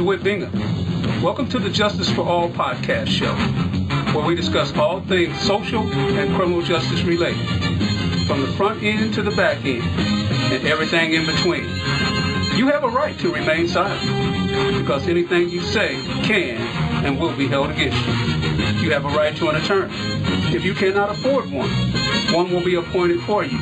Dewhitt 0.00 0.22
Bingham. 0.22 0.50
Welcome 1.22 1.46
to 1.50 1.58
the 1.58 1.68
Justice 1.68 2.10
for 2.10 2.22
All 2.22 2.48
podcast 2.48 3.08
show, 3.08 3.34
where 4.14 4.26
we 4.26 4.34
discuss 4.34 4.74
all 4.74 5.02
things 5.02 5.38
social 5.42 5.82
and 5.92 6.34
criminal 6.34 6.62
justice 6.62 7.02
related, 7.02 7.46
from 8.26 8.40
the 8.40 8.46
front 8.56 8.82
end 8.82 9.12
to 9.12 9.20
the 9.20 9.30
back 9.32 9.62
end, 9.66 9.82
and 10.54 10.66
everything 10.66 11.12
in 11.12 11.26
between. 11.26 11.64
You 12.56 12.68
have 12.68 12.82
a 12.82 12.88
right 12.88 13.18
to 13.18 13.30
remain 13.30 13.68
silent, 13.68 14.00
because 14.78 15.06
anything 15.06 15.50
you 15.50 15.60
say 15.60 15.96
can 16.22 16.56
and 17.04 17.20
will 17.20 17.36
be 17.36 17.46
held 17.46 17.68
against 17.70 17.98
you. 18.06 18.14
You 18.82 18.92
have 18.92 19.04
a 19.04 19.08
right 19.08 19.36
to 19.36 19.50
an 19.50 19.56
attorney. 19.56 19.92
If 20.56 20.64
you 20.64 20.72
cannot 20.72 21.10
afford 21.10 21.52
one, 21.52 21.68
one 22.32 22.50
will 22.50 22.64
be 22.64 22.76
appointed 22.76 23.20
for 23.24 23.44
you. 23.44 23.58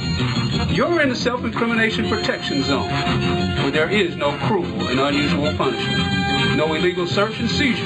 You're 0.69 1.01
in 1.01 1.09
the 1.09 1.17
self-incrimination 1.17 2.09
protection 2.09 2.63
zone, 2.63 2.89
where 2.89 3.73
there 3.73 3.91
is 3.91 4.15
no 4.15 4.39
cruel 4.47 4.67
and 4.89 5.01
unusual 5.01 5.53
punishment, 5.57 6.18
no 6.59 6.75
illegal 6.75 7.07
search 7.07 7.39
and 7.39 7.49
seizure. 7.49 7.85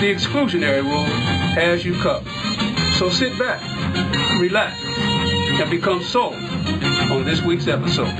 The 0.00 0.12
exclusionary 0.12 0.82
rule 0.82 1.04
has 1.54 1.84
you 1.84 1.94
covered. 2.02 2.26
So 2.98 3.08
sit 3.10 3.38
back, 3.38 3.62
relax, 4.40 4.76
and 4.84 5.70
become 5.70 6.02
sold 6.02 6.34
on 6.34 7.24
this 7.24 7.42
week's 7.42 7.68
episode. 7.68 8.12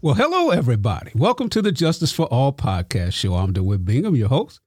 Well, 0.00 0.14
hello, 0.14 0.50
everybody. 0.50 1.10
Welcome 1.16 1.48
to 1.48 1.60
the 1.60 1.72
Justice 1.72 2.12
for 2.12 2.26
All 2.26 2.52
podcast 2.52 3.14
show. 3.14 3.34
I'm 3.34 3.52
Dewhitt 3.52 3.84
Bingham, 3.84 4.14
your 4.14 4.28
host. 4.28 4.60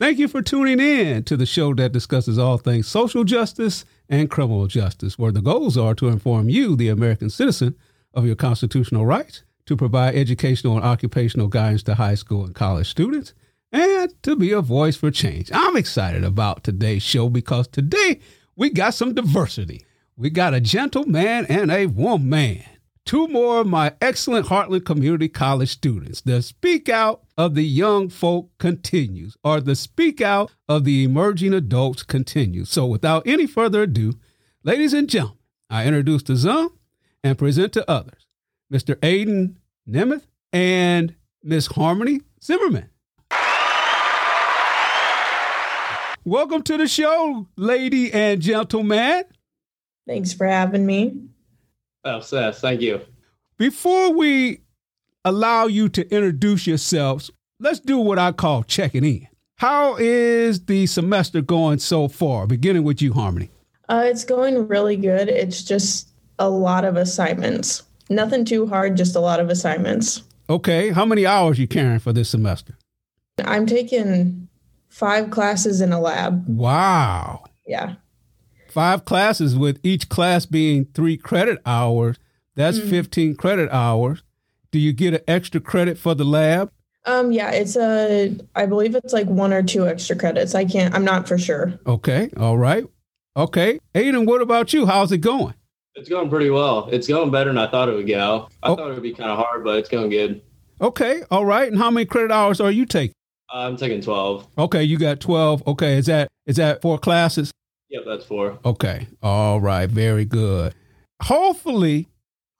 Thank 0.00 0.18
you 0.18 0.26
for 0.26 0.42
tuning 0.42 0.80
in 0.80 1.22
to 1.22 1.36
the 1.36 1.46
show 1.46 1.72
that 1.74 1.92
discusses 1.92 2.36
all 2.36 2.58
things 2.58 2.88
social 2.88 3.22
justice 3.22 3.84
and 4.08 4.28
criminal 4.28 4.66
justice, 4.66 5.20
where 5.20 5.30
the 5.30 5.40
goals 5.40 5.78
are 5.78 5.94
to 5.94 6.08
inform 6.08 6.48
you, 6.48 6.74
the 6.74 6.88
American 6.88 7.30
citizen, 7.30 7.76
of 8.12 8.26
your 8.26 8.34
constitutional 8.34 9.06
rights, 9.06 9.44
to 9.66 9.76
provide 9.76 10.16
educational 10.16 10.74
and 10.74 10.84
occupational 10.84 11.46
guidance 11.46 11.84
to 11.84 11.94
high 11.94 12.16
school 12.16 12.44
and 12.44 12.56
college 12.56 12.90
students, 12.90 13.34
and 13.70 14.20
to 14.24 14.34
be 14.34 14.50
a 14.50 14.60
voice 14.60 14.96
for 14.96 15.12
change. 15.12 15.48
I'm 15.54 15.76
excited 15.76 16.24
about 16.24 16.64
today's 16.64 17.04
show 17.04 17.28
because 17.28 17.68
today 17.68 18.18
we 18.56 18.70
got 18.70 18.94
some 18.94 19.14
diversity. 19.14 19.86
We 20.16 20.28
got 20.28 20.54
a 20.54 20.60
gentleman 20.60 21.46
and 21.46 21.70
a 21.70 21.86
woman 21.86 22.64
two 23.04 23.28
more 23.28 23.60
of 23.60 23.66
my 23.66 23.92
excellent 24.00 24.46
Heartland 24.46 24.84
Community 24.84 25.28
College 25.28 25.68
students. 25.70 26.20
The 26.22 26.42
Speak 26.42 26.88
Out 26.88 27.22
of 27.36 27.54
the 27.54 27.64
Young 27.64 28.08
Folk 28.08 28.50
continues, 28.58 29.36
or 29.44 29.60
the 29.60 29.76
Speak 29.76 30.20
Out 30.20 30.52
of 30.68 30.84
the 30.84 31.04
Emerging 31.04 31.52
Adults 31.52 32.02
continues. 32.02 32.70
So, 32.70 32.86
without 32.86 33.26
any 33.26 33.46
further 33.46 33.82
ado, 33.82 34.14
ladies 34.62 34.92
and 34.92 35.08
gentlemen, 35.08 35.38
I 35.68 35.86
introduce 35.86 36.22
to 36.24 36.36
some 36.36 36.78
and 37.22 37.38
present 37.38 37.72
to 37.74 37.90
others 37.90 38.26
Mr. 38.72 38.96
Aidan 39.02 39.58
Nemeth 39.88 40.26
and 40.52 41.14
Miss 41.42 41.66
Harmony 41.66 42.20
Zimmerman. 42.42 42.90
Welcome 46.26 46.62
to 46.62 46.78
the 46.78 46.88
show, 46.88 47.48
lady 47.56 48.10
and 48.10 48.40
gentleman. 48.40 49.24
Thanks 50.06 50.32
for 50.32 50.46
having 50.46 50.86
me. 50.86 51.28
Oh, 52.04 52.20
Seth, 52.20 52.58
thank 52.58 52.80
you. 52.80 53.00
Before 53.56 54.12
we 54.12 54.60
allow 55.24 55.66
you 55.66 55.88
to 55.90 56.02
introduce 56.14 56.66
yourselves, 56.66 57.30
let's 57.60 57.80
do 57.80 57.98
what 57.98 58.18
I 58.18 58.32
call 58.32 58.62
checking 58.62 59.04
in. 59.04 59.28
How 59.56 59.96
is 59.96 60.66
the 60.66 60.86
semester 60.86 61.40
going 61.40 61.78
so 61.78 62.08
far? 62.08 62.46
Beginning 62.46 62.82
with 62.82 63.00
you, 63.00 63.12
Harmony. 63.12 63.50
Uh, 63.88 64.02
it's 64.06 64.24
going 64.24 64.66
really 64.68 64.96
good. 64.96 65.28
It's 65.28 65.62
just 65.62 66.10
a 66.38 66.48
lot 66.48 66.84
of 66.84 66.96
assignments. 66.96 67.82
Nothing 68.10 68.44
too 68.44 68.66
hard, 68.66 68.96
just 68.96 69.16
a 69.16 69.20
lot 69.20 69.40
of 69.40 69.48
assignments. 69.48 70.22
Okay. 70.50 70.90
How 70.90 71.06
many 71.06 71.24
hours 71.24 71.58
you 71.58 71.66
carrying 71.66 72.00
for 72.00 72.12
this 72.12 72.28
semester? 72.28 72.76
I'm 73.44 73.66
taking 73.66 74.48
five 74.88 75.30
classes 75.30 75.80
in 75.80 75.92
a 75.92 76.00
lab. 76.00 76.46
Wow. 76.48 77.44
Yeah. 77.66 77.94
Five 78.74 79.04
classes 79.04 79.54
with 79.54 79.78
each 79.84 80.08
class 80.08 80.46
being 80.46 80.86
three 80.86 81.16
credit 81.16 81.60
hours. 81.64 82.16
That's 82.56 82.80
mm-hmm. 82.80 82.90
15 82.90 83.36
credit 83.36 83.70
hours. 83.70 84.24
Do 84.72 84.80
you 84.80 84.92
get 84.92 85.14
an 85.14 85.20
extra 85.28 85.60
credit 85.60 85.96
for 85.96 86.16
the 86.16 86.24
lab? 86.24 86.72
Um, 87.04 87.30
yeah, 87.30 87.52
it's 87.52 87.76
a, 87.76 88.36
I 88.56 88.66
believe 88.66 88.96
it's 88.96 89.12
like 89.12 89.28
one 89.28 89.52
or 89.52 89.62
two 89.62 89.86
extra 89.86 90.16
credits. 90.16 90.56
I 90.56 90.64
can't, 90.64 90.92
I'm 90.92 91.04
not 91.04 91.28
for 91.28 91.38
sure. 91.38 91.78
Okay. 91.86 92.30
All 92.36 92.58
right. 92.58 92.84
Okay. 93.36 93.78
Aidan, 93.94 94.26
what 94.26 94.42
about 94.42 94.72
you? 94.72 94.86
How's 94.86 95.12
it 95.12 95.18
going? 95.18 95.54
It's 95.94 96.08
going 96.08 96.28
pretty 96.28 96.50
well. 96.50 96.88
It's 96.90 97.06
going 97.06 97.30
better 97.30 97.50
than 97.50 97.58
I 97.58 97.70
thought 97.70 97.88
it 97.88 97.94
would 97.94 98.08
go. 98.08 98.48
I 98.64 98.70
oh. 98.70 98.74
thought 98.74 98.90
it 98.90 98.94
would 98.94 99.04
be 99.04 99.14
kind 99.14 99.30
of 99.30 99.38
hard, 99.38 99.62
but 99.62 99.78
it's 99.78 99.88
going 99.88 100.10
good. 100.10 100.42
Okay. 100.80 101.22
All 101.30 101.44
right. 101.44 101.70
And 101.70 101.78
how 101.78 101.92
many 101.92 102.06
credit 102.06 102.32
hours 102.32 102.60
are 102.60 102.72
you 102.72 102.86
taking? 102.86 103.14
I'm 103.52 103.76
taking 103.76 104.00
12. 104.00 104.48
Okay. 104.58 104.82
You 104.82 104.98
got 104.98 105.20
12. 105.20 105.62
Okay. 105.68 105.96
Is 105.96 106.06
that, 106.06 106.26
is 106.44 106.56
that 106.56 106.82
four 106.82 106.98
classes? 106.98 107.52
Yep, 107.94 108.02
that's 108.06 108.24
four. 108.24 108.58
Okay. 108.64 109.06
All 109.22 109.60
right. 109.60 109.88
Very 109.88 110.24
good. 110.24 110.74
Hopefully, 111.22 112.08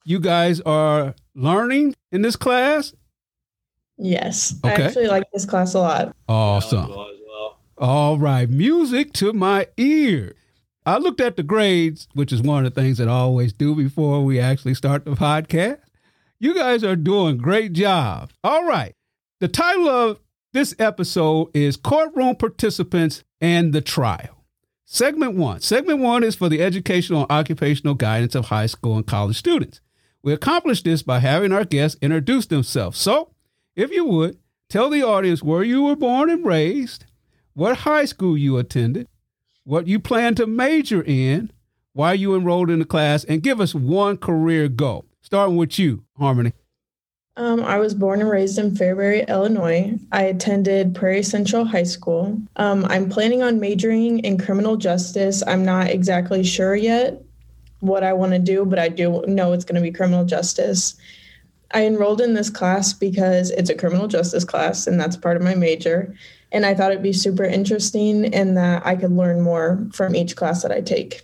you 0.04 0.20
guys 0.20 0.60
are 0.60 1.16
learning 1.34 1.96
in 2.12 2.22
this 2.22 2.36
class. 2.36 2.94
Yes. 3.98 4.54
Okay. 4.64 4.84
I 4.84 4.86
actually 4.86 5.08
like 5.08 5.24
this 5.32 5.44
class 5.44 5.74
a 5.74 5.80
lot. 5.80 6.14
Awesome. 6.28 6.88
Well. 6.88 7.58
All 7.78 8.16
right. 8.16 8.48
Music 8.48 9.12
to 9.14 9.32
my 9.32 9.66
ear. 9.76 10.36
I 10.86 10.98
looked 10.98 11.20
at 11.20 11.36
the 11.36 11.42
grades, 11.42 12.06
which 12.14 12.32
is 12.32 12.40
one 12.40 12.64
of 12.64 12.72
the 12.72 12.80
things 12.80 12.98
that 12.98 13.08
I 13.08 13.12
always 13.14 13.52
do 13.52 13.74
before 13.74 14.24
we 14.24 14.38
actually 14.38 14.74
start 14.74 15.04
the 15.04 15.16
podcast. 15.16 15.80
You 16.38 16.54
guys 16.54 16.84
are 16.84 16.94
doing 16.94 17.38
great 17.38 17.72
job. 17.72 18.30
All 18.44 18.64
right. 18.64 18.94
The 19.40 19.48
title 19.48 19.88
of 19.88 20.20
this 20.52 20.76
episode 20.78 21.50
is 21.54 21.76
Courtroom 21.76 22.36
Participants 22.36 23.24
and 23.40 23.72
the 23.72 23.80
Trial. 23.80 24.33
Segment 24.86 25.34
one. 25.34 25.60
Segment 25.60 26.00
one 26.00 26.22
is 26.22 26.34
for 26.34 26.48
the 26.48 26.62
educational 26.62 27.22
and 27.22 27.30
occupational 27.30 27.94
guidance 27.94 28.34
of 28.34 28.46
high 28.46 28.66
school 28.66 28.96
and 28.96 29.06
college 29.06 29.36
students. 29.36 29.80
We 30.22 30.32
accomplish 30.32 30.82
this 30.82 31.02
by 31.02 31.20
having 31.20 31.52
our 31.52 31.64
guests 31.64 31.98
introduce 32.00 32.46
themselves. 32.46 32.98
So, 32.98 33.30
if 33.76 33.90
you 33.90 34.04
would, 34.04 34.38
tell 34.68 34.90
the 34.90 35.02
audience 35.02 35.42
where 35.42 35.62
you 35.62 35.82
were 35.82 35.96
born 35.96 36.30
and 36.30 36.44
raised, 36.44 37.06
what 37.54 37.78
high 37.78 38.04
school 38.04 38.36
you 38.36 38.58
attended, 38.58 39.08
what 39.64 39.86
you 39.86 39.98
plan 39.98 40.34
to 40.36 40.46
major 40.46 41.02
in, 41.02 41.50
why 41.92 42.12
you 42.12 42.34
enrolled 42.34 42.70
in 42.70 42.78
the 42.78 42.84
class, 42.84 43.24
and 43.24 43.42
give 43.42 43.60
us 43.60 43.74
one 43.74 44.16
career 44.16 44.68
goal. 44.68 45.06
Starting 45.22 45.56
with 45.56 45.78
you, 45.78 46.04
Harmony. 46.18 46.52
Um, 47.36 47.64
I 47.64 47.78
was 47.78 47.94
born 47.94 48.20
and 48.20 48.30
raised 48.30 48.58
in 48.58 48.70
Fairbury, 48.70 49.26
Illinois. 49.26 49.98
I 50.12 50.22
attended 50.24 50.94
Prairie 50.94 51.24
Central 51.24 51.64
High 51.64 51.82
School. 51.82 52.40
Um, 52.56 52.84
I'm 52.84 53.08
planning 53.08 53.42
on 53.42 53.58
majoring 53.58 54.20
in 54.20 54.38
criminal 54.38 54.76
justice. 54.76 55.42
I'm 55.44 55.64
not 55.64 55.90
exactly 55.90 56.44
sure 56.44 56.76
yet 56.76 57.20
what 57.80 58.04
I 58.04 58.12
want 58.12 58.32
to 58.32 58.38
do, 58.38 58.64
but 58.64 58.78
I 58.78 58.88
do 58.88 59.24
know 59.26 59.52
it's 59.52 59.64
going 59.64 59.74
to 59.74 59.80
be 59.80 59.90
criminal 59.90 60.24
justice. 60.24 60.94
I 61.72 61.84
enrolled 61.86 62.20
in 62.20 62.34
this 62.34 62.50
class 62.50 62.92
because 62.92 63.50
it's 63.50 63.68
a 63.68 63.74
criminal 63.74 64.06
justice 64.06 64.44
class, 64.44 64.86
and 64.86 65.00
that's 65.00 65.16
part 65.16 65.36
of 65.36 65.42
my 65.42 65.56
major. 65.56 66.14
And 66.52 66.64
I 66.64 66.72
thought 66.72 66.92
it'd 66.92 67.02
be 67.02 67.12
super 67.12 67.42
interesting 67.42 68.32
and 68.32 68.56
that 68.56 68.86
I 68.86 68.94
could 68.94 69.10
learn 69.10 69.40
more 69.40 69.84
from 69.92 70.14
each 70.14 70.36
class 70.36 70.62
that 70.62 70.70
I 70.70 70.80
take. 70.80 71.22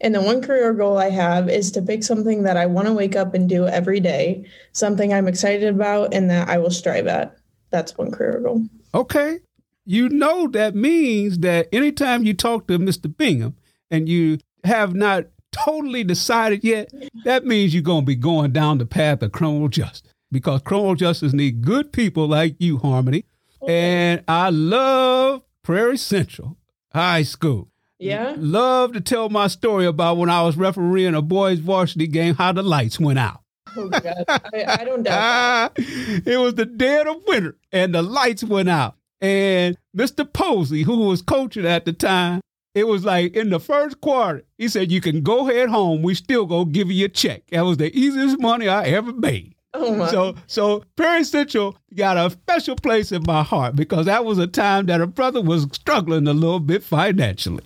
And 0.00 0.14
the 0.14 0.20
one 0.20 0.42
career 0.42 0.72
goal 0.74 0.98
I 0.98 1.10
have 1.10 1.48
is 1.48 1.70
to 1.72 1.82
pick 1.82 2.04
something 2.04 2.42
that 2.42 2.56
I 2.56 2.66
want 2.66 2.86
to 2.86 2.92
wake 2.92 3.16
up 3.16 3.34
and 3.34 3.48
do 3.48 3.66
every 3.66 4.00
day, 4.00 4.46
something 4.72 5.12
I'm 5.12 5.28
excited 5.28 5.68
about 5.68 6.12
and 6.12 6.30
that 6.30 6.48
I 6.48 6.58
will 6.58 6.70
strive 6.70 7.06
at. 7.06 7.36
That's 7.70 7.96
one 7.96 8.10
career 8.10 8.40
goal. 8.40 8.62
Okay. 8.94 9.40
You 9.84 10.08
know 10.08 10.48
that 10.48 10.74
means 10.74 11.38
that 11.38 11.68
anytime 11.72 12.24
you 12.24 12.34
talk 12.34 12.66
to 12.66 12.78
Mr. 12.78 13.14
Bingham 13.14 13.56
and 13.90 14.08
you 14.08 14.38
have 14.64 14.94
not 14.94 15.26
totally 15.52 16.04
decided 16.04 16.64
yet, 16.64 16.92
that 17.24 17.46
means 17.46 17.72
you're 17.72 17.82
going 17.82 18.02
to 18.02 18.06
be 18.06 18.16
going 18.16 18.52
down 18.52 18.78
the 18.78 18.86
path 18.86 19.22
of 19.22 19.32
criminal 19.32 19.68
justice 19.68 20.12
because 20.30 20.60
criminal 20.62 20.94
justice 20.94 21.32
need 21.32 21.62
good 21.62 21.92
people 21.92 22.26
like 22.26 22.56
you, 22.58 22.78
Harmony. 22.78 23.24
Okay. 23.62 23.72
And 23.72 24.24
I 24.28 24.50
love 24.50 25.42
Prairie 25.62 25.96
Central 25.96 26.56
High 26.92 27.22
School. 27.22 27.68
Yeah. 27.98 28.34
Love 28.36 28.92
to 28.92 29.00
tell 29.00 29.28
my 29.28 29.46
story 29.46 29.86
about 29.86 30.16
when 30.16 30.30
I 30.30 30.42
was 30.42 30.56
refereeing 30.56 31.14
a 31.14 31.22
boys' 31.22 31.60
varsity 31.60 32.06
game, 32.06 32.34
how 32.34 32.52
the 32.52 32.62
lights 32.62 33.00
went 33.00 33.18
out. 33.18 33.40
Oh, 33.76 33.88
God. 33.88 34.24
I, 34.28 34.64
I 34.80 34.84
don't 34.84 35.02
doubt 35.02 35.72
It 35.78 36.40
was 36.40 36.54
the 36.54 36.66
dead 36.66 37.06
of 37.06 37.22
winter, 37.26 37.56
and 37.72 37.94
the 37.94 38.02
lights 38.02 38.44
went 38.44 38.68
out. 38.68 38.96
And 39.20 39.76
Mr. 39.96 40.30
Posey, 40.30 40.82
who 40.82 41.06
was 41.06 41.22
coaching 41.22 41.66
at 41.66 41.84
the 41.84 41.92
time, 41.92 42.40
it 42.74 42.86
was 42.86 43.04
like 43.04 43.34
in 43.34 43.48
the 43.48 43.58
first 43.58 44.00
quarter, 44.02 44.42
he 44.58 44.68
said, 44.68 44.92
You 44.92 45.00
can 45.00 45.22
go 45.22 45.48
ahead 45.48 45.70
home. 45.70 46.02
We 46.02 46.14
still 46.14 46.44
go 46.44 46.66
give 46.66 46.90
you 46.90 47.06
a 47.06 47.08
check. 47.08 47.44
That 47.50 47.62
was 47.62 47.78
the 47.78 47.96
easiest 47.98 48.38
money 48.38 48.68
I 48.68 48.84
ever 48.84 49.12
made. 49.12 49.54
Oh 49.72 49.94
my. 49.94 50.10
So, 50.10 50.34
so 50.46 50.84
Prairie 50.96 51.24
Central 51.24 51.76
got 51.94 52.18
a 52.18 52.30
special 52.30 52.76
place 52.76 53.12
in 53.12 53.22
my 53.26 53.42
heart 53.42 53.76
because 53.76 54.06
that 54.06 54.24
was 54.24 54.38
a 54.38 54.46
time 54.46 54.86
that 54.86 55.00
a 55.00 55.06
brother 55.06 55.40
was 55.40 55.66
struggling 55.72 56.26
a 56.28 56.34
little 56.34 56.60
bit 56.60 56.82
financially. 56.82 57.64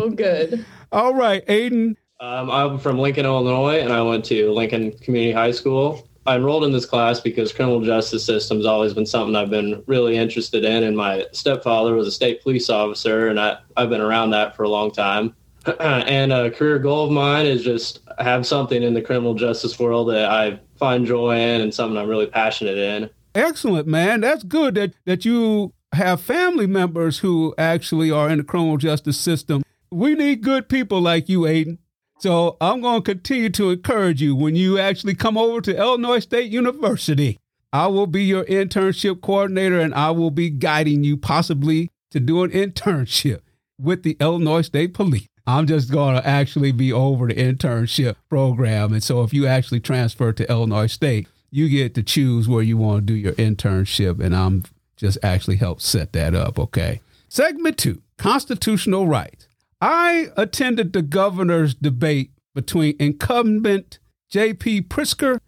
Well, 0.00 0.08
good. 0.08 0.64
All 0.92 1.14
right, 1.14 1.44
Aidan. 1.46 1.94
Um, 2.20 2.50
I'm 2.50 2.78
from 2.78 2.98
Lincoln, 2.98 3.26
Illinois, 3.26 3.80
and 3.80 3.92
I 3.92 4.00
went 4.00 4.24
to 4.26 4.50
Lincoln 4.50 4.92
Community 4.92 5.32
High 5.32 5.50
School. 5.50 6.08
I 6.24 6.36
enrolled 6.36 6.64
in 6.64 6.72
this 6.72 6.86
class 6.86 7.20
because 7.20 7.52
criminal 7.52 7.82
justice 7.82 8.24
system 8.24 8.56
has 8.56 8.64
always 8.64 8.94
been 8.94 9.04
something 9.04 9.36
I've 9.36 9.50
been 9.50 9.82
really 9.86 10.16
interested 10.16 10.64
in. 10.64 10.84
And 10.84 10.96
my 10.96 11.26
stepfather 11.32 11.94
was 11.94 12.06
a 12.06 12.10
state 12.10 12.42
police 12.42 12.70
officer, 12.70 13.28
and 13.28 13.38
I, 13.38 13.58
I've 13.76 13.90
been 13.90 14.00
around 14.00 14.30
that 14.30 14.56
for 14.56 14.62
a 14.62 14.70
long 14.70 14.90
time. 14.90 15.34
and 15.80 16.32
a 16.32 16.50
career 16.50 16.78
goal 16.78 17.04
of 17.04 17.12
mine 17.12 17.44
is 17.44 17.62
just 17.62 18.00
have 18.18 18.46
something 18.46 18.82
in 18.82 18.94
the 18.94 19.02
criminal 19.02 19.34
justice 19.34 19.78
world 19.78 20.08
that 20.08 20.30
I 20.30 20.60
find 20.78 21.04
joy 21.04 21.36
in 21.36 21.60
and 21.60 21.74
something 21.74 21.98
I'm 21.98 22.08
really 22.08 22.26
passionate 22.26 22.78
in. 22.78 23.10
Excellent, 23.34 23.86
man. 23.86 24.22
That's 24.22 24.44
good 24.44 24.76
that, 24.76 24.94
that 25.04 25.26
you 25.26 25.74
have 25.92 26.20
family 26.20 26.66
members 26.66 27.18
who 27.18 27.54
actually 27.58 28.10
are 28.10 28.30
in 28.30 28.38
the 28.38 28.44
criminal 28.44 28.78
justice 28.78 29.18
system. 29.18 29.62
We 29.90 30.14
need 30.14 30.42
good 30.42 30.68
people 30.68 31.00
like 31.00 31.28
you, 31.28 31.46
Aidan. 31.46 31.78
So 32.20 32.56
I'm 32.60 32.80
going 32.80 33.02
to 33.02 33.10
continue 33.12 33.50
to 33.50 33.70
encourage 33.70 34.22
you 34.22 34.36
when 34.36 34.54
you 34.54 34.78
actually 34.78 35.14
come 35.14 35.38
over 35.38 35.60
to 35.62 35.76
Illinois 35.76 36.20
State 36.20 36.52
University. 36.52 37.38
I 37.72 37.86
will 37.86 38.06
be 38.06 38.24
your 38.24 38.44
internship 38.44 39.20
coordinator 39.20 39.80
and 39.80 39.94
I 39.94 40.10
will 40.10 40.30
be 40.30 40.50
guiding 40.50 41.02
you 41.02 41.16
possibly 41.16 41.90
to 42.10 42.20
do 42.20 42.42
an 42.42 42.50
internship 42.50 43.40
with 43.80 44.02
the 44.02 44.16
Illinois 44.20 44.62
State 44.62 44.92
Police. 44.94 45.26
I'm 45.46 45.66
just 45.66 45.90
going 45.90 46.14
to 46.14 46.26
actually 46.26 46.72
be 46.72 46.92
over 46.92 47.26
the 47.26 47.34
internship 47.34 48.16
program. 48.28 48.92
And 48.92 49.02
so 49.02 49.22
if 49.22 49.32
you 49.32 49.46
actually 49.46 49.80
transfer 49.80 50.32
to 50.32 50.50
Illinois 50.50 50.86
State, 50.88 51.26
you 51.50 51.68
get 51.68 51.94
to 51.94 52.02
choose 52.02 52.48
where 52.48 52.62
you 52.62 52.76
want 52.76 53.06
to 53.06 53.12
do 53.12 53.18
your 53.18 53.32
internship. 53.32 54.20
And 54.20 54.36
I'm 54.36 54.64
just 54.96 55.18
actually 55.22 55.56
help 55.56 55.80
set 55.80 56.12
that 56.12 56.34
up. 56.34 56.58
Okay. 56.58 57.00
Segment 57.28 57.78
two 57.78 58.02
constitutional 58.18 59.06
rights. 59.06 59.48
I 59.80 60.28
attended 60.36 60.92
the 60.92 61.02
governor's 61.02 61.74
debate 61.74 62.32
between 62.54 62.96
incumbent 62.98 63.98
J.B. 64.28 64.82
Pritzker 64.82 65.40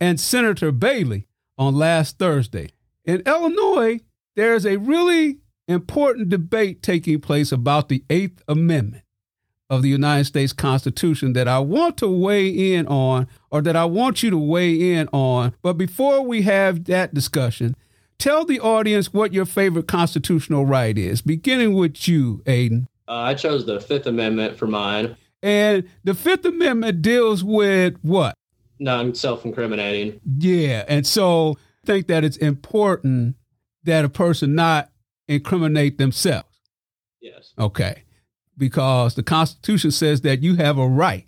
and 0.00 0.20
Senator 0.20 0.70
Bailey 0.70 1.26
on 1.56 1.74
last 1.74 2.18
Thursday. 2.18 2.70
In 3.04 3.22
Illinois, 3.26 4.00
there 4.36 4.54
is 4.54 4.66
a 4.66 4.76
really 4.76 5.38
important 5.66 6.28
debate 6.28 6.82
taking 6.82 7.20
place 7.20 7.50
about 7.50 7.88
the 7.88 8.04
Eighth 8.10 8.42
Amendment 8.46 9.04
of 9.70 9.82
the 9.82 9.88
United 9.88 10.24
States 10.24 10.52
Constitution 10.52 11.32
that 11.34 11.48
I 11.48 11.58
want 11.58 11.96
to 11.98 12.08
weigh 12.08 12.48
in 12.74 12.86
on, 12.86 13.26
or 13.50 13.60
that 13.62 13.76
I 13.76 13.84
want 13.84 14.22
you 14.22 14.30
to 14.30 14.38
weigh 14.38 14.94
in 14.94 15.08
on. 15.08 15.54
But 15.62 15.74
before 15.74 16.22
we 16.22 16.42
have 16.42 16.84
that 16.84 17.12
discussion, 17.12 17.74
tell 18.18 18.44
the 18.44 18.60
audience 18.60 19.12
what 19.12 19.34
your 19.34 19.44
favorite 19.44 19.88
constitutional 19.88 20.64
right 20.64 20.96
is, 20.96 21.20
beginning 21.20 21.74
with 21.74 22.08
you, 22.08 22.42
Aidan. 22.46 22.88
Uh, 23.08 23.14
I 23.14 23.34
chose 23.34 23.64
the 23.66 23.80
Fifth 23.80 24.06
Amendment 24.06 24.56
for 24.58 24.66
mine. 24.66 25.16
And 25.42 25.88
the 26.04 26.14
Fifth 26.14 26.44
Amendment 26.44 27.00
deals 27.02 27.42
with 27.42 27.96
what? 28.02 28.34
Non 28.78 29.14
self 29.14 29.44
incriminating. 29.44 30.20
Yeah. 30.38 30.84
And 30.88 31.06
so 31.06 31.56
I 31.82 31.86
think 31.86 32.06
that 32.08 32.24
it's 32.24 32.36
important 32.36 33.36
that 33.84 34.04
a 34.04 34.08
person 34.08 34.54
not 34.54 34.90
incriminate 35.26 35.98
themselves. 35.98 36.60
Yes. 37.20 37.54
Okay 37.58 38.04
because 38.58 39.14
the 39.14 39.22
Constitution 39.22 39.90
says 39.90 40.20
that 40.22 40.42
you 40.42 40.56
have 40.56 40.76
a 40.76 40.86
right 40.86 41.26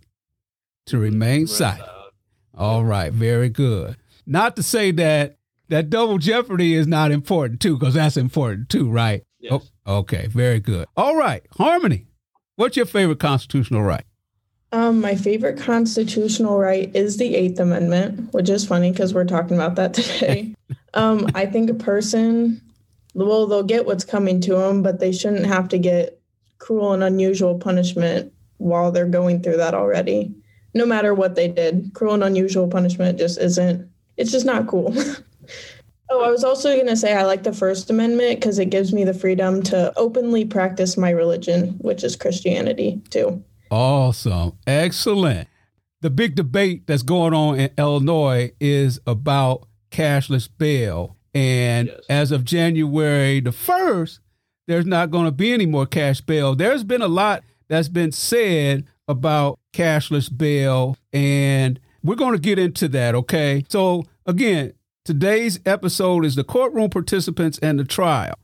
to 0.87 0.99
remain 0.99 1.47
silent. 1.47 1.89
All 2.55 2.85
right, 2.85 3.13
very 3.13 3.49
good. 3.49 3.97
Not 4.27 4.57
to 4.57 4.63
say 4.63 4.91
that 4.91 5.37
that 5.69 5.89
double 5.89 6.19
jeopardy 6.19 6.75
is 6.75 6.87
not 6.87 7.13
important 7.13 7.61
too, 7.61 7.79
because 7.79 7.95
that's 7.95 8.17
important 8.17 8.69
too, 8.69 8.91
right? 8.91 9.23
Yes. 9.41 9.71
Oh, 9.87 9.99
okay, 9.99 10.27
very 10.29 10.61
good. 10.61 10.87
All 10.97 11.17
right, 11.17 11.43
Harmony, 11.57 12.07
what's 12.57 12.77
your 12.77 12.87
favorite 12.87 13.19
constitutional 13.19 13.83
right? 13.83 14.05
Um, 14.73 15.01
my 15.01 15.17
favorite 15.17 15.59
constitutional 15.59 16.59
right 16.59 16.95
is 16.95 17.17
the 17.17 17.35
Eighth 17.35 17.59
Amendment, 17.59 18.33
which 18.33 18.49
is 18.49 18.67
funny 18.67 18.93
because 18.93 19.13
we're 19.13 19.25
talking 19.25 19.57
about 19.57 19.75
that 19.77 19.95
today. 19.95 20.55
um, 20.95 21.27
I 21.35 21.47
think 21.47 21.71
a 21.71 21.75
person, 21.75 22.61
well, 23.15 23.47
they'll 23.47 23.63
get 23.63 23.87
what's 23.87 24.05
coming 24.05 24.41
to 24.43 24.55
them, 24.55 24.83
but 24.83 25.01
they 25.01 25.11
shouldn't 25.11 25.47
have 25.47 25.69
to 25.71 25.79
get 25.79 26.21
cruel 26.59 26.93
and 26.93 27.03
unusual 27.03 27.59
punishment 27.59 28.33
while 28.59 28.93
they're 28.93 29.07
going 29.07 29.43
through 29.43 29.57
that 29.57 29.75
already. 29.75 30.35
No 30.75 30.87
matter 30.87 31.15
what 31.15 31.35
they 31.35 31.49
did, 31.49 31.91
cruel 31.95 32.15
and 32.15 32.23
unusual 32.23 32.69
punishment 32.69 33.19
just 33.19 33.41
isn't, 33.41 33.91
it's 34.17 34.31
just 34.31 34.47
not 34.47 34.69
cool. 34.69 34.95
oh, 36.11 36.25
I 36.25 36.31
was 36.31 36.45
also 36.45 36.75
going 36.75 36.87
to 36.87 36.97
say 36.97 37.15
I 37.15 37.25
like 37.25 37.43
the 37.43 37.53
First 37.53 37.91
Amendment 37.91 38.41
because 38.41 38.59
it 38.59 38.67
gives 38.71 38.93
me 38.93 39.05
the 39.05 39.15
freedom 39.15 39.63
to 39.65 39.93
openly 39.97 40.45
practice 40.45 40.97
my 40.97 41.11
religion, 41.11 41.71
which 41.79 42.05
is 42.05 42.17
Christianity, 42.17 43.01
too. 43.11 43.43
Awesome. 43.71 44.59
Excellent. 44.67 45.49
The 46.01 46.11
big 46.11 46.35
debate 46.35 46.87
that's 46.87 47.03
going 47.03 47.35
on 47.35 47.59
in 47.59 47.71
Illinois 47.79 48.53
is 48.61 48.99
about 49.07 49.67
cashless 49.91 50.49
bail. 50.59 51.17
And 51.35 51.89
yes. 51.89 52.01
as 52.09 52.33
of 52.33 52.45
January 52.45 53.41
the 53.41 53.51
1st, 53.51 54.19
there's 54.67 54.87
not 54.87 55.11
going 55.11 55.27
to 55.27 55.33
be 55.33 55.53
any 55.53 55.67
more 55.67 55.87
cash 55.87 56.21
bail. 56.21 56.55
There's 56.57 56.85
been 56.85 57.03
a 57.03 57.09
lot 57.09 57.45
that's 57.69 57.89
been 57.89 58.13
said 58.13 58.87
about 59.07 59.59
cashless 59.73 60.37
bail, 60.37 60.97
and 61.13 61.79
we're 62.03 62.15
going 62.15 62.35
to 62.35 62.41
get 62.41 62.59
into 62.59 62.89
that, 62.89 63.15
okay? 63.15 63.65
So, 63.69 64.05
again, 64.27 64.73
today's 65.05 65.61
episode 65.67 66.25
is 66.25 66.35
the 66.35 66.45
courtroom 66.45 66.91
participants 66.91 67.59
and 67.59 67.79
the 67.79 67.85
trial. 67.85 68.35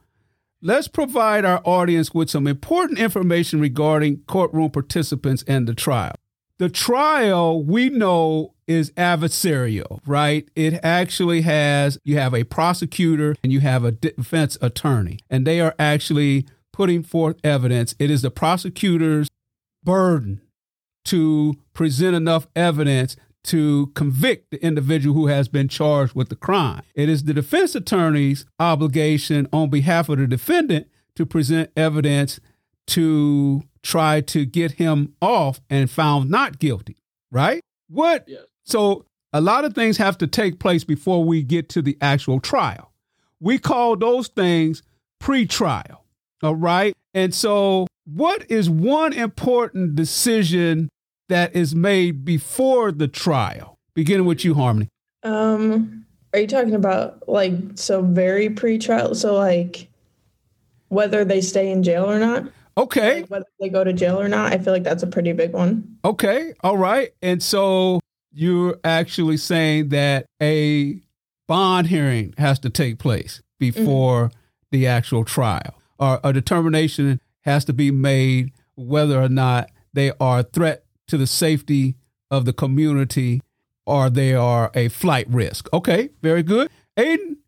Let's 0.62 0.88
provide 0.88 1.44
our 1.44 1.60
audience 1.64 2.14
with 2.14 2.30
some 2.30 2.46
important 2.46 2.98
information 2.98 3.60
regarding 3.60 4.22
courtroom 4.26 4.70
participants 4.70 5.44
and 5.46 5.66
the 5.68 5.74
trial. 5.74 6.14
The 6.58 6.70
trial, 6.70 7.62
we 7.62 7.90
know, 7.90 8.54
is 8.66 8.90
adversarial, 8.92 10.00
right? 10.06 10.48
It 10.56 10.80
actually 10.82 11.42
has, 11.42 11.98
you 12.02 12.16
have 12.18 12.34
a 12.34 12.44
prosecutor 12.44 13.36
and 13.42 13.52
you 13.52 13.60
have 13.60 13.84
a 13.84 13.92
defense 13.92 14.56
attorney, 14.62 15.18
and 15.28 15.46
they 15.46 15.60
are 15.60 15.74
actually 15.78 16.46
putting 16.72 17.02
forth 17.02 17.36
evidence. 17.44 17.94
It 17.98 18.10
is 18.10 18.22
the 18.22 18.30
prosecutor's 18.30 19.28
burden 19.84 20.40
to 21.04 21.56
present 21.74 22.16
enough 22.16 22.48
evidence 22.56 23.16
to 23.46 23.87
convict 23.94 24.50
the 24.50 24.62
individual 24.64 25.14
who 25.14 25.28
has 25.28 25.48
been 25.48 25.69
charged 25.69 26.14
with 26.14 26.28
the 26.28 26.37
crime. 26.37 26.82
It 26.94 27.08
is 27.08 27.25
the 27.25 27.34
defense 27.34 27.75
attorney's 27.75 28.44
obligation 28.58 29.49
on 29.52 29.70
behalf 29.70 30.09
of 30.09 30.18
the 30.18 30.26
defendant 30.26 30.88
to 31.14 31.25
present 31.25 31.70
evidence 31.76 32.40
to 32.88 33.62
try 33.82 34.20
to 34.20 34.44
get 34.44 34.73
him 34.73 35.14
off 35.23 35.61
and 35.70 35.90
found 35.90 36.28
not 36.30 36.59
guilty, 36.59 36.97
right? 37.30 37.61
What? 37.88 38.25
Yes. 38.26 38.42
So 38.64 39.04
a 39.32 39.40
lot 39.40 39.64
of 39.64 39.75
things 39.75 39.97
have 39.97 40.18
to 40.18 40.26
take 40.26 40.59
place 40.59 40.85
before 40.85 41.25
we 41.25 41.42
get 41.42 41.68
to 41.70 41.82
the 41.82 41.97
actual 42.00 42.40
trial. 42.40 42.92
We 43.40 43.59
call 43.59 43.97
those 43.97 44.28
things 44.28 44.82
pre-trial. 45.20 46.04
All 46.42 46.56
right. 46.56 46.94
And 47.14 47.32
so 47.35 47.87
what 48.04 48.50
is 48.50 48.68
one 48.68 49.12
important 49.12 49.94
decision 49.94 50.88
that 51.28 51.54
is 51.54 51.75
made 51.75 52.25
before 52.25 52.92
the 52.92 53.09
trial? 53.09 53.78
Beginning 53.95 54.26
with 54.26 54.45
you, 54.45 54.54
Harmony. 54.54 54.88
Um, 55.23 56.06
are 56.33 56.40
you 56.40 56.47
talking 56.47 56.75
about 56.75 57.28
like 57.28 57.54
so 57.75 58.02
very 58.02 58.50
pre-trial? 58.50 59.14
So 59.14 59.35
like 59.35 59.88
whether 60.88 61.25
they 61.25 61.40
stay 61.40 61.71
in 61.71 61.83
jail 61.83 62.11
or 62.11 62.18
not? 62.18 62.45
Okay. 62.78 63.23
Like 63.23 63.30
whether 63.30 63.47
they 63.59 63.68
go 63.68 63.85
to 63.85 63.92
jail 63.92 64.21
or 64.21 64.28
not, 64.28 64.52
I 64.52 64.59
feel 64.59 64.73
like 64.73 64.85
that's 64.85 65.02
a 65.02 65.06
pretty 65.06 65.33
big 65.33 65.52
one. 65.52 65.97
Okay. 66.04 66.52
All 66.61 66.76
right. 66.76 67.11
And 67.23 67.42
so 67.42 68.00
you're 68.33 68.78
actually 68.85 69.38
saying 69.38 69.88
that 69.88 70.26
a 70.42 71.00
bond 71.49 71.87
hearing 71.87 72.35
has 72.37 72.59
to 72.61 72.71
take 72.71 72.99
place 72.99 73.40
before 73.59 74.26
mm-hmm. 74.26 74.38
the 74.73 74.87
actual 74.87 75.25
trial, 75.25 75.75
or 75.99 76.21
a 76.23 76.33
determination 76.33 77.21
has 77.42 77.64
to 77.64 77.73
be 77.73 77.90
made 77.90 78.52
whether 78.75 79.21
or 79.23 79.30
not 79.30 79.71
they 79.95 80.12
are 80.21 80.40
a 80.40 80.42
threat 80.42 80.85
to 81.08 81.16
the 81.16 81.26
safety 81.26 81.96
of 82.30 82.44
the 82.44 82.52
community 82.52 83.42
or 83.86 84.10
they 84.10 84.34
are 84.34 84.70
a 84.75 84.88
flight 84.88 85.26
risk. 85.28 85.72
Okay, 85.72 86.10
very 86.22 86.42
good. 86.42 86.68
Aidan? 86.96 87.38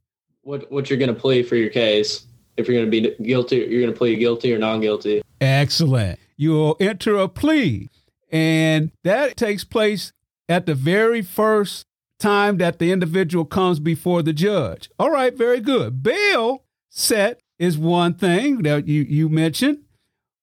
What, 0.42 0.70
what 0.70 0.88
you're 0.88 0.98
going 0.98 1.14
to 1.14 1.20
plea 1.20 1.42
for 1.42 1.56
your 1.56 1.70
case? 1.70 2.28
if 2.58 2.66
you're 2.66 2.76
going 2.76 2.90
to 2.90 3.16
be 3.18 3.24
guilty, 3.24 3.56
you're 3.56 3.80
going 3.80 3.92
to 3.92 3.96
plead 3.96 4.16
guilty 4.18 4.52
or 4.52 4.58
non 4.58 4.80
guilty. 4.80 5.22
Excellent. 5.40 6.18
You'll 6.36 6.76
enter 6.80 7.16
a 7.16 7.28
plea, 7.28 7.88
and 8.30 8.90
that 9.04 9.36
takes 9.36 9.64
place 9.64 10.12
at 10.48 10.66
the 10.66 10.74
very 10.74 11.22
first 11.22 11.86
time 12.18 12.58
that 12.58 12.80
the 12.80 12.90
individual 12.90 13.44
comes 13.44 13.78
before 13.78 14.22
the 14.22 14.32
judge. 14.32 14.90
All 14.98 15.10
right, 15.10 15.34
very 15.34 15.60
good. 15.60 16.02
Bail 16.02 16.64
set 16.90 17.40
is 17.58 17.78
one 17.78 18.14
thing 18.14 18.62
that 18.62 18.88
you, 18.88 19.02
you 19.02 19.28
mentioned. 19.28 19.84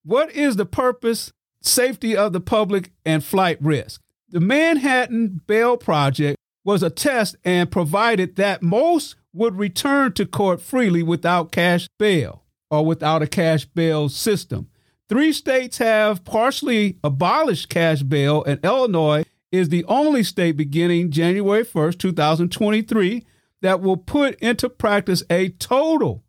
What 0.04 0.32
is 0.32 0.56
the 0.56 0.66
purpose, 0.66 1.34
safety 1.66 2.16
of 2.16 2.34
the 2.34 2.40
public, 2.40 2.92
and 3.06 3.24
flight 3.24 3.58
risk? 3.62 4.02
The 4.30 4.40
Manhattan 4.40 5.42
Bail 5.48 5.78
Project 5.78 6.38
was 6.64 6.82
a 6.84 6.90
test 6.90 7.36
and 7.44 7.72
provided 7.72 8.36
that 8.36 8.64
most 8.64 9.16
would 9.34 9.58
return 9.58 10.14
to 10.14 10.26
court 10.26 10.62
freely 10.62 11.04
without 11.04 11.52
cash 11.52 11.88
bail 12.00 12.44
or 12.72 12.86
without 12.86 13.22
a 13.22 13.28
cash 13.28 13.66
bail 13.66 14.10
system. 14.10 14.68
Three 15.08 15.32
states 15.32 15.78
have 15.78 16.26
partially 16.26 16.98
abolished 17.04 17.70
cash 17.70 18.02
bail, 18.02 18.44
and 18.44 18.64
Illinois 18.66 19.24
is 19.52 19.70
the 19.70 19.86
only 19.86 20.24
state 20.24 20.58
beginning 20.58 21.12
January 21.12 21.64
1st, 21.64 22.00
2023, 22.00 23.24
that 23.62 23.82
will 23.82 23.98
put 23.98 24.36
into 24.40 24.68
practice 24.68 25.24
a 25.30 25.50
total 25.50 26.24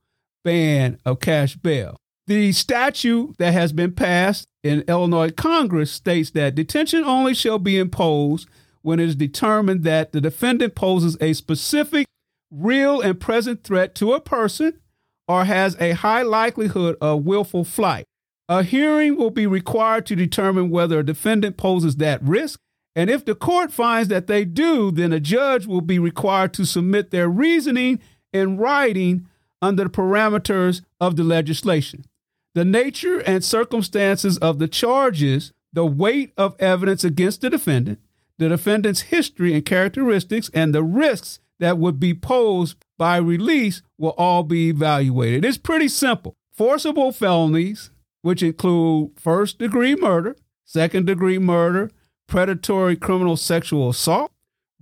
ban 0.44 0.98
of 1.04 1.20
cash 1.20 1.56
bail. 1.56 1.96
The 2.28 2.50
statute 2.50 3.36
that 3.38 3.52
has 3.52 3.72
been 3.72 3.92
passed 3.92 4.48
in 4.64 4.82
Illinois 4.88 5.30
Congress 5.30 5.92
states 5.92 6.30
that 6.30 6.56
detention 6.56 7.04
only 7.04 7.34
shall 7.34 7.60
be 7.60 7.78
imposed 7.78 8.48
when 8.82 8.98
it 8.98 9.08
is 9.08 9.14
determined 9.14 9.84
that 9.84 10.10
the 10.10 10.20
defendant 10.20 10.74
poses 10.74 11.16
a 11.20 11.34
specific, 11.34 12.08
real, 12.50 13.00
and 13.00 13.20
present 13.20 13.62
threat 13.62 13.94
to 13.96 14.12
a 14.12 14.20
person 14.20 14.80
or 15.28 15.44
has 15.44 15.76
a 15.78 15.92
high 15.92 16.22
likelihood 16.22 16.96
of 17.00 17.24
willful 17.24 17.62
flight. 17.62 18.04
A 18.48 18.64
hearing 18.64 19.16
will 19.16 19.30
be 19.30 19.46
required 19.46 20.04
to 20.06 20.16
determine 20.16 20.68
whether 20.68 20.98
a 20.98 21.06
defendant 21.06 21.56
poses 21.56 21.96
that 21.96 22.20
risk, 22.24 22.58
and 22.96 23.08
if 23.08 23.24
the 23.24 23.36
court 23.36 23.72
finds 23.72 24.08
that 24.08 24.26
they 24.26 24.44
do, 24.44 24.90
then 24.90 25.12
a 25.12 25.20
judge 25.20 25.66
will 25.66 25.80
be 25.80 26.00
required 26.00 26.52
to 26.54 26.64
submit 26.64 27.12
their 27.12 27.28
reasoning 27.28 28.00
in 28.32 28.56
writing 28.56 29.28
under 29.62 29.84
the 29.84 29.90
parameters 29.90 30.82
of 31.00 31.14
the 31.14 31.24
legislation. 31.24 32.04
The 32.56 32.64
nature 32.64 33.18
and 33.18 33.44
circumstances 33.44 34.38
of 34.38 34.58
the 34.58 34.66
charges, 34.66 35.52
the 35.74 35.84
weight 35.84 36.32
of 36.38 36.56
evidence 36.58 37.04
against 37.04 37.42
the 37.42 37.50
defendant, 37.50 37.98
the 38.38 38.48
defendant's 38.48 39.02
history 39.02 39.52
and 39.52 39.62
characteristics, 39.62 40.50
and 40.54 40.74
the 40.74 40.82
risks 40.82 41.38
that 41.60 41.76
would 41.76 42.00
be 42.00 42.14
posed 42.14 42.78
by 42.96 43.18
release 43.18 43.82
will 43.98 44.14
all 44.16 44.42
be 44.42 44.70
evaluated. 44.70 45.44
It's 45.44 45.58
pretty 45.58 45.88
simple. 45.88 46.34
Forcible 46.54 47.12
felonies, 47.12 47.90
which 48.22 48.42
include 48.42 49.10
first 49.20 49.58
degree 49.58 49.94
murder, 49.94 50.34
second 50.64 51.04
degree 51.04 51.38
murder, 51.38 51.90
predatory 52.26 52.96
criminal 52.96 53.36
sexual 53.36 53.90
assault, 53.90 54.32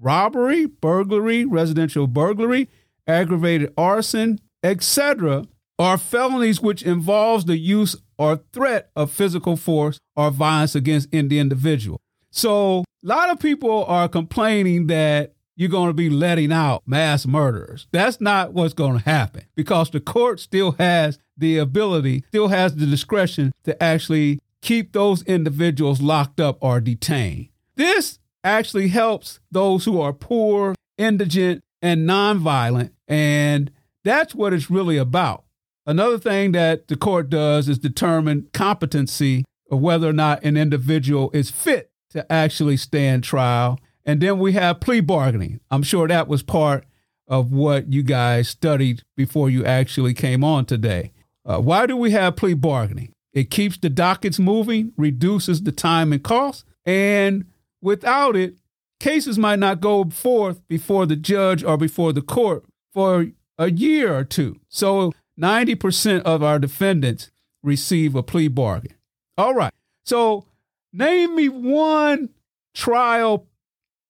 robbery, 0.00 0.66
burglary, 0.66 1.44
residential 1.44 2.06
burglary, 2.06 2.68
aggravated 3.08 3.74
arson, 3.76 4.38
etc., 4.62 5.48
are 5.78 5.98
felonies 5.98 6.60
which 6.60 6.82
involves 6.82 7.44
the 7.44 7.56
use 7.56 7.96
or 8.18 8.40
threat 8.52 8.90
of 8.94 9.10
physical 9.10 9.56
force 9.56 9.98
or 10.16 10.30
violence 10.30 10.74
against 10.74 11.10
the 11.10 11.38
individual. 11.38 12.00
So, 12.30 12.80
a 12.80 13.06
lot 13.06 13.30
of 13.30 13.38
people 13.38 13.84
are 13.84 14.08
complaining 14.08 14.86
that 14.86 15.34
you're 15.56 15.68
going 15.68 15.88
to 15.88 15.94
be 15.94 16.10
letting 16.10 16.52
out 16.52 16.82
mass 16.86 17.26
murderers. 17.26 17.86
That's 17.92 18.20
not 18.20 18.52
what's 18.52 18.74
going 18.74 18.98
to 18.98 19.04
happen 19.04 19.44
because 19.54 19.90
the 19.90 20.00
court 20.00 20.40
still 20.40 20.72
has 20.72 21.18
the 21.36 21.58
ability, 21.58 22.24
still 22.28 22.48
has 22.48 22.74
the 22.74 22.86
discretion 22.86 23.52
to 23.64 23.80
actually 23.82 24.40
keep 24.62 24.92
those 24.92 25.22
individuals 25.24 26.00
locked 26.00 26.40
up 26.40 26.58
or 26.60 26.80
detained. 26.80 27.48
This 27.76 28.18
actually 28.42 28.88
helps 28.88 29.40
those 29.50 29.84
who 29.84 30.00
are 30.00 30.12
poor, 30.12 30.74
indigent, 30.98 31.62
and 31.82 32.08
nonviolent, 32.08 32.90
and 33.06 33.70
that's 34.04 34.34
what 34.34 34.52
it's 34.52 34.70
really 34.70 34.96
about. 34.96 35.43
Another 35.86 36.18
thing 36.18 36.52
that 36.52 36.88
the 36.88 36.96
court 36.96 37.28
does 37.28 37.68
is 37.68 37.78
determine 37.78 38.48
competency 38.52 39.44
of 39.70 39.80
whether 39.80 40.08
or 40.08 40.14
not 40.14 40.42
an 40.42 40.56
individual 40.56 41.30
is 41.32 41.50
fit 41.50 41.90
to 42.10 42.30
actually 42.32 42.76
stand 42.76 43.24
trial 43.24 43.78
and 44.06 44.20
then 44.20 44.38
we 44.38 44.52
have 44.52 44.80
plea 44.80 45.00
bargaining. 45.00 45.60
I'm 45.70 45.82
sure 45.82 46.06
that 46.08 46.28
was 46.28 46.42
part 46.42 46.84
of 47.26 47.52
what 47.52 47.92
you 47.92 48.02
guys 48.02 48.48
studied 48.48 49.02
before 49.16 49.48
you 49.48 49.64
actually 49.64 50.14
came 50.14 50.44
on 50.44 50.66
today. 50.66 51.12
Uh, 51.44 51.58
why 51.58 51.86
do 51.86 51.96
we 51.96 52.10
have 52.10 52.36
plea 52.36 52.54
bargaining? 52.54 53.12
It 53.32 53.50
keeps 53.50 53.78
the 53.78 53.88
dockets 53.88 54.38
moving, 54.38 54.92
reduces 54.96 55.62
the 55.62 55.72
time 55.72 56.12
and 56.12 56.22
cost, 56.22 56.64
and 56.84 57.46
without 57.80 58.36
it, 58.36 58.56
cases 59.00 59.38
might 59.38 59.58
not 59.58 59.80
go 59.80 60.04
forth 60.04 60.66
before 60.68 61.06
the 61.06 61.16
judge 61.16 61.64
or 61.64 61.76
before 61.76 62.12
the 62.12 62.22
court 62.22 62.64
for 62.92 63.26
a 63.58 63.70
year 63.70 64.14
or 64.14 64.24
two. 64.24 64.60
So 64.68 65.12
90% 65.40 66.22
of 66.22 66.42
our 66.42 66.58
defendants 66.58 67.30
receive 67.62 68.14
a 68.14 68.22
plea 68.22 68.48
bargain. 68.48 68.94
All 69.36 69.54
right. 69.54 69.72
So 70.04 70.46
name 70.92 71.34
me 71.34 71.48
one 71.48 72.30
trial 72.74 73.46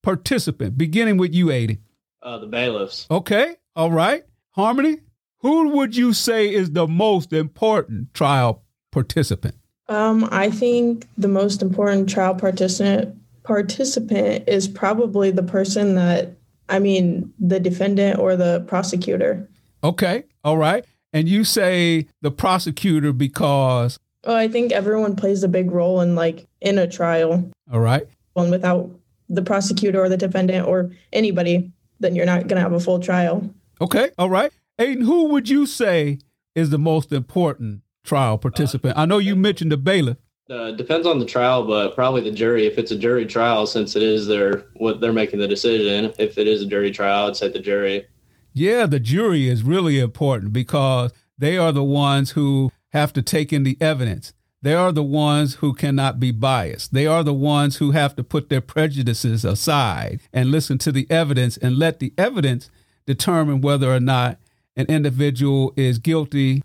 participant, 0.03 0.77
beginning 0.77 1.17
with 1.17 1.35
you, 1.35 1.51
Aidan? 1.51 1.79
Uh, 2.23 2.39
the 2.39 2.47
bailiffs. 2.47 3.07
Okay. 3.11 3.57
All 3.77 3.91
right. 3.91 4.25
Harmony, 4.51 4.99
who 5.39 5.69
would 5.71 5.97
you 5.97 6.13
say 6.13 6.53
is 6.53 6.71
the 6.71 6.87
most 6.87 7.33
important 7.33 8.15
trial 8.15 8.63
participant? 8.91 9.57
Um, 9.89 10.29
I 10.31 10.51
think 10.51 11.07
the 11.19 11.29
most 11.29 11.61
important 11.61 12.09
trial 12.09 12.35
participant 12.35 13.19
participant 13.43 14.49
is 14.49 14.67
probably 14.67 15.31
the 15.31 15.43
person 15.43 15.97
that 15.97 16.35
I 16.69 16.79
mean, 16.79 17.33
the 17.39 17.61
defendant 17.61 18.19
or 18.19 18.37
the 18.37 18.65
prosecutor. 18.67 19.49
Okay. 19.83 20.25
All 20.43 20.57
right. 20.57 20.85
And 21.15 21.29
you 21.29 21.45
say 21.45 22.09
the 22.21 22.31
prosecutor 22.31 23.13
because 23.13 23.99
Oh, 24.27 24.35
I 24.35 24.49
think 24.49 24.73
everyone 24.73 25.17
plays 25.17 25.43
a 25.43 25.49
big 25.49 25.71
role 25.71 26.01
in 26.01 26.15
like 26.15 26.47
in 26.61 26.79
a 26.79 26.89
trial. 26.89 27.51
All 27.73 27.81
right. 27.81 28.07
And 28.37 28.51
without 28.51 28.91
the 29.29 29.43
prosecutor 29.43 30.03
or 30.03 30.09
the 30.09 30.17
defendant 30.17 30.67
or 30.67 30.91
anybody, 31.13 31.71
then 32.01 32.15
you're 32.15 32.27
not 32.27 32.41
going 32.49 32.57
to 32.57 32.61
have 32.61 32.73
a 32.73 32.81
full 32.81 32.99
trial. 32.99 33.49
Okay. 33.81 34.11
All 34.19 34.31
right. 34.31 34.53
Aidan, 34.79 35.05
who 35.05 35.29
would 35.29 35.49
you 35.49 35.67
say 35.67 36.19
is 36.55 36.71
the 36.71 36.79
most 36.79 37.13
important 37.13 37.83
trial 38.03 38.39
participant? 38.39 38.97
Uh, 38.97 39.03
I 39.03 39.05
know 39.05 39.19
you 39.19 39.37
mentioned 39.37 39.71
the 39.73 39.77
bailiff. 39.77 40.17
Uh, 40.51 40.73
depends 40.73 41.07
on 41.07 41.19
the 41.19 41.25
trial, 41.25 41.67
but 41.67 41.95
probably 41.95 42.21
the 42.21 42.31
jury. 42.31 42.67
If 42.67 42.77
it's 42.77 42.91
a 42.91 42.99
jury 42.99 43.25
trial, 43.25 43.67
since 43.67 43.97
it 43.97 44.03
is 44.03 44.27
their 44.27 44.65
what 44.77 45.01
they're 45.01 45.13
making 45.13 45.39
the 45.39 45.49
decision. 45.49 46.13
If 46.19 46.37
it 46.39 46.47
is 46.47 46.61
a 46.63 46.67
jury 46.67 46.91
trial, 46.91 47.29
I'd 47.29 47.37
say 47.37 47.49
the 47.49 47.61
jury. 47.61 48.07
Yeah, 48.55 48.87
the 48.87 49.01
jury 49.01 49.49
is 49.49 49.65
really 49.65 49.99
important 49.99 50.53
because 50.53 51.13
they 51.37 51.59
are 51.59 51.73
the 51.73 51.83
ones 51.83 52.31
who 52.31 52.71
have 52.93 53.13
to 53.15 53.23
take 53.23 53.53
in 53.53 53.65
the 53.65 53.77
evidence. 53.81 54.33
They 54.63 54.75
are 54.75 54.93
the 54.93 55.03
ones 55.03 55.57
who 55.57 55.75
cannot 55.75 56.21
be 56.21 56.31
biased. 56.31 56.95
They 56.95 57.07
are 57.07 57.25
the 57.25 57.35
ones 57.35 57.77
who 57.77 57.91
have 57.91 58.15
to 58.15 58.23
put 58.23 58.49
their 58.49 58.61
prejudices 58.61 59.45
aside 59.45 60.21
and 60.33 60.53
listen 60.53 60.79
to 60.79 60.93
the 60.93 61.09
evidence 61.11 61.57
and 61.57 61.77
let 61.77 61.99
the 61.99 62.15
evidence 62.17 62.71
determine 63.07 63.61
whether 63.61 63.93
or 63.93 64.01
not 64.01 64.39
an 64.77 64.87
individual 64.87 65.75
is 65.77 65.99
guilty 65.99 66.63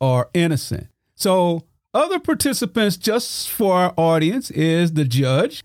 or 0.00 0.28
innocent. 0.34 0.88
So, 1.14 1.64
other 1.94 2.18
participants, 2.18 2.96
just 2.96 3.48
for 3.48 3.74
our 3.74 3.94
audience, 3.96 4.50
is 4.50 4.92
the 4.92 5.04
judge, 5.04 5.64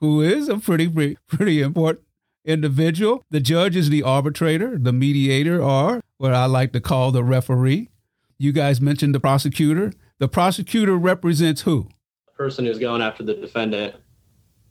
who 0.00 0.22
is 0.22 0.48
a 0.48 0.58
pretty, 0.58 1.16
pretty 1.28 1.62
important 1.62 2.04
individual. 2.44 3.24
The 3.30 3.40
judge 3.40 3.76
is 3.76 3.90
the 3.90 4.02
arbitrator, 4.02 4.78
the 4.78 4.92
mediator, 4.92 5.62
or 5.62 6.02
what 6.18 6.34
I 6.34 6.46
like 6.46 6.72
to 6.72 6.80
call 6.80 7.12
the 7.12 7.24
referee. 7.24 7.88
You 8.38 8.52
guys 8.52 8.80
mentioned 8.80 9.14
the 9.14 9.20
prosecutor. 9.20 9.92
The 10.18 10.28
prosecutor 10.28 10.96
represents 10.96 11.62
who? 11.62 11.88
The 12.26 12.32
person 12.32 12.64
who's 12.64 12.78
going 12.78 13.02
after 13.02 13.22
the 13.22 13.34
defendant. 13.34 13.96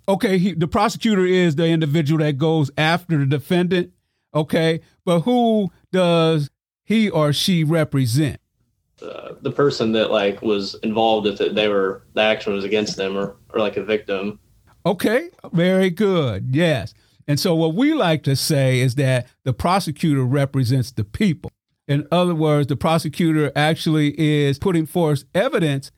Okay, 0.07 0.37
he, 0.37 0.53
the 0.53 0.67
prosecutor 0.67 1.25
is 1.25 1.55
the 1.55 1.67
individual 1.67 2.23
that 2.23 2.37
goes 2.37 2.71
after 2.77 3.17
the 3.17 3.25
defendant. 3.25 3.91
Okay, 4.33 4.81
but 5.05 5.21
who 5.21 5.71
does 5.91 6.49
he 6.83 7.09
or 7.09 7.33
she 7.33 7.63
represent? 7.63 8.39
Uh, 9.01 9.33
the 9.41 9.51
person 9.51 9.93
that 9.93 10.11
like 10.11 10.41
was 10.41 10.75
involved 10.83 11.27
if 11.27 11.55
they 11.55 11.67
were 11.67 12.03
the 12.13 12.21
action 12.21 12.53
was 12.53 12.63
against 12.63 12.97
them, 12.97 13.17
or 13.17 13.35
or 13.49 13.59
like 13.59 13.77
a 13.77 13.83
victim. 13.83 14.39
Okay, 14.85 15.29
very 15.53 15.89
good. 15.89 16.55
Yes. 16.55 16.93
And 17.27 17.39
so 17.39 17.55
what 17.55 17.75
we 17.75 17.93
like 17.93 18.23
to 18.23 18.35
say 18.35 18.79
is 18.79 18.95
that 18.95 19.27
the 19.43 19.53
prosecutor 19.53 20.23
represents 20.23 20.91
the 20.91 21.03
people. 21.03 21.51
In 21.87 22.07
other 22.11 22.35
words, 22.35 22.67
the 22.67 22.75
prosecutor 22.75 23.51
actually 23.55 24.19
is 24.19 24.59
putting 24.59 24.85
forth 24.85 25.25
evidence 25.33 25.91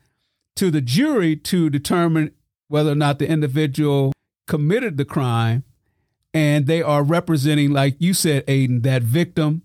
to 0.56 0.70
the 0.70 0.80
jury 0.80 1.36
to 1.36 1.70
determine 1.70 2.32
whether 2.68 2.90
or 2.90 2.96
not 2.96 3.18
the 3.18 3.28
individual 3.28 4.12
committed 4.46 4.96
the 4.96 5.04
crime. 5.04 5.64
And 6.32 6.66
they 6.66 6.82
are 6.82 7.04
representing, 7.04 7.72
like 7.72 7.94
you 7.98 8.12
said, 8.12 8.42
Aidan, 8.48 8.82
that 8.82 9.02
victim, 9.02 9.62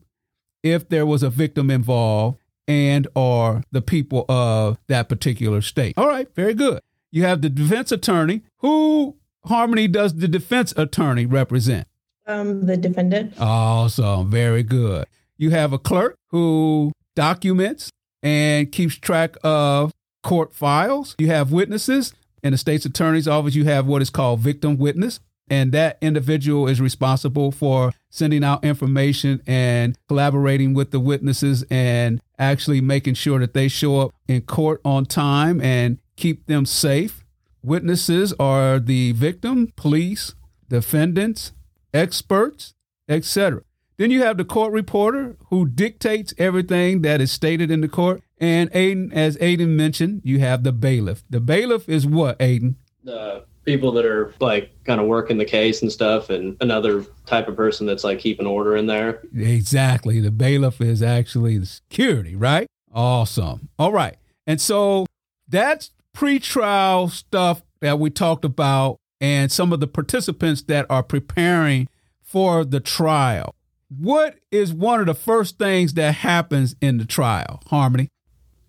if 0.62 0.88
there 0.88 1.06
was 1.06 1.24
a 1.24 1.30
victim 1.30 1.72
involved, 1.72 2.38
and 2.68 3.08
or 3.16 3.64
the 3.72 3.82
people 3.82 4.26
of 4.30 4.78
that 4.88 5.10
particular 5.10 5.60
state. 5.62 5.96
All 5.98 6.08
right, 6.08 6.28
very 6.36 6.54
good. 6.54 6.82
You 7.12 7.24
have 7.24 7.42
the 7.42 7.50
defense 7.50 7.92
attorney. 7.92 8.44
Who 8.58 9.18
Harmony 9.46 9.88
does 9.88 10.16
the 10.16 10.28
defense 10.28 10.74
attorney 10.78 11.26
represent? 11.26 11.88
Um, 12.28 12.66
the 12.66 12.78
defendant. 12.78 13.34
Awesome, 13.40 14.30
very 14.30 14.64
good. 14.64 15.06
You 15.38 15.50
have 15.52 15.74
a 15.74 15.80
clerk 15.80 16.16
who 16.28 16.92
documents 17.16 17.90
and 18.22 18.72
keeps 18.72 18.96
track 18.96 19.36
of 19.44 19.92
court 20.24 20.54
files. 20.54 21.16
You 21.18 21.28
have 21.28 21.52
witnesses. 21.52 22.14
In 22.44 22.52
the 22.52 22.58
state's 22.58 22.86
attorney's 22.86 23.28
office, 23.28 23.56
you 23.56 23.66
have 23.66 23.86
what 23.88 24.02
is 24.02 24.10
called 24.10 24.40
victim 24.42 24.78
witness. 24.78 25.20
and 25.52 25.72
that 25.72 25.98
individual 26.00 26.68
is 26.68 26.80
responsible 26.80 27.52
for 27.52 27.92
sending 28.12 28.44
out 28.44 28.64
information 28.64 29.42
and 29.48 29.98
collaborating 30.08 30.76
with 30.76 30.92
the 30.92 31.00
witnesses 31.00 31.66
and 31.72 32.22
actually 32.38 32.80
making 32.82 33.16
sure 33.16 33.40
that 33.40 33.56
they 33.56 33.68
show 33.68 34.00
up 34.00 34.12
in 34.28 34.42
court 34.42 34.80
on 34.86 35.06
time 35.06 35.60
and 35.62 35.98
keep 36.18 36.46
them 36.46 36.68
safe. 36.68 37.26
Witnesses 37.62 38.34
are 38.40 38.80
the 38.80 39.12
victim, 39.12 39.74
police, 39.76 40.34
defendants, 40.70 41.52
experts, 41.94 42.74
etc. 43.08 43.64
Then 43.98 44.12
you 44.12 44.22
have 44.22 44.38
the 44.38 44.46
court 44.46 44.72
reporter 44.72 45.36
who 45.50 45.66
dictates 45.68 46.34
everything 46.38 47.02
that 47.02 47.20
is 47.20 47.32
stated 47.32 47.70
in 47.70 47.82
the 47.82 47.90
court. 47.90 48.22
And 48.38 48.70
Aidan, 48.74 49.12
as 49.12 49.38
Aidan 49.42 49.76
mentioned, 49.76 50.22
you 50.24 50.40
have 50.40 50.64
the 50.64 50.72
bailiff. 50.72 51.24
The 51.30 51.42
bailiff 51.42 51.90
is 51.90 52.08
what, 52.08 52.38
Aidan? 52.42 52.78
The 53.04 53.44
people 53.66 53.92
that 53.92 54.06
are 54.06 54.34
like 54.40 54.72
kind 54.86 55.02
of 55.02 55.08
working 55.08 55.38
the 55.38 55.46
case 55.46 55.82
and 55.82 55.92
stuff, 55.92 56.30
and 56.30 56.56
another 56.62 57.06
type 57.26 57.50
of 57.50 57.58
person 57.58 57.86
that's 57.86 58.06
like 58.06 58.20
keeping 58.20 58.48
order 58.48 58.78
in 58.78 58.88
there. 58.88 59.22
Exactly. 59.36 60.22
The 60.22 60.32
bailiff 60.32 60.80
is 60.80 61.04
actually 61.04 61.58
the 61.58 61.66
security, 61.66 62.38
right? 62.38 62.68
Awesome. 62.94 63.68
All 63.78 63.92
right. 63.92 64.16
And 64.48 64.62
so 64.62 65.06
that's 65.50 65.92
pre-trial 66.20 67.08
stuff 67.08 67.62
that 67.80 67.98
we 67.98 68.10
talked 68.10 68.44
about 68.44 68.98
and 69.22 69.50
some 69.50 69.72
of 69.72 69.80
the 69.80 69.88
participants 69.88 70.64
that 70.64 70.86
are 70.90 71.02
preparing 71.02 71.88
for 72.22 72.66
the 72.66 72.82
trial. 72.82 73.56
What 73.88 74.36
is 74.52 74.74
one 74.74 75.00
of 75.00 75.06
the 75.06 75.14
first 75.14 75.58
things 75.58 75.94
that 75.94 76.16
happens 76.16 76.76
in 76.82 76.98
the 76.98 77.06
trial, 77.06 77.64
Harmony? 77.68 78.10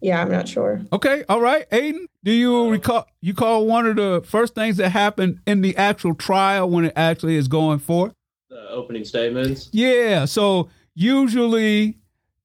Yeah, 0.01 0.23
I'm 0.23 0.31
not 0.31 0.47
sure. 0.47 0.83
Okay, 0.93 1.25
all 1.29 1.41
right. 1.41 1.67
Aidan, 1.73 2.07
do 2.23 2.31
you 2.31 2.57
uh, 2.57 2.69
recall 2.69 3.09
you 3.21 3.35
call 3.35 3.67
one 3.67 3.85
of 3.85 3.97
the 3.97 4.23
first 4.25 4.55
things 4.55 4.77
that 4.77 4.91
happened 4.91 5.41
in 5.45 5.61
the 5.61 5.77
actual 5.77 6.15
trial 6.15 6.71
when 6.71 6.85
it 6.85 6.93
actually 6.95 7.35
is 7.35 7.49
going 7.49 7.81
forth? 7.81 8.15
The 8.49 8.71
opening 8.71 9.05
statements. 9.05 9.71
Yeah, 9.73 10.25
so 10.27 10.69
usually 10.95 11.99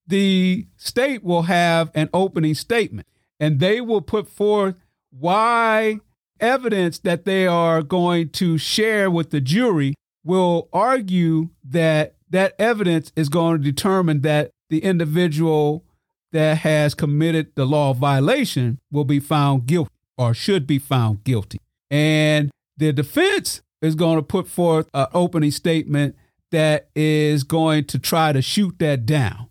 the 0.08 0.66
state 0.78 1.24
will 1.24 1.44
have 1.44 1.92
an 1.94 2.10
opening 2.12 2.56
statement 2.56 3.08
and 3.40 3.60
they 3.60 3.82
will 3.82 4.02
put 4.02 4.28
forth 4.28 4.76
why 5.20 6.00
evidence 6.40 7.00
that 7.00 7.26
they 7.26 7.48
are 7.48 7.82
going 7.82 8.30
to 8.30 8.58
share 8.58 9.10
with 9.10 9.30
the 9.30 9.42
jury 9.42 9.94
will 10.24 10.68
argue 10.74 11.50
that 11.64 12.16
that 12.30 12.54
evidence 12.60 13.12
is 13.16 13.30
going 13.30 13.58
to 13.58 13.64
determine 13.64 14.22
that 14.22 14.52
the 14.70 14.80
individual 14.80 15.86
that 16.32 16.58
has 16.58 16.94
committed 16.94 17.56
the 17.56 17.66
law 17.66 17.94
violation 17.94 18.80
will 18.92 19.06
be 19.06 19.20
found 19.20 19.66
guilty 19.66 19.92
or 20.18 20.34
should 20.34 20.68
be 20.68 20.80
found 20.80 21.24
guilty. 21.24 21.60
And 21.90 22.52
the 22.78 22.92
defense 22.92 23.62
is 23.82 23.96
going 23.96 24.18
to 24.18 24.24
put 24.24 24.48
forth 24.48 24.90
an 24.94 25.08
opening 25.14 25.52
statement 25.52 26.16
that 26.52 26.90
is 26.96 27.44
going 27.44 27.86
to 27.86 28.00
try 28.00 28.34
to 28.34 28.42
shoot 28.42 28.80
that 28.80 29.06
down 29.06 29.50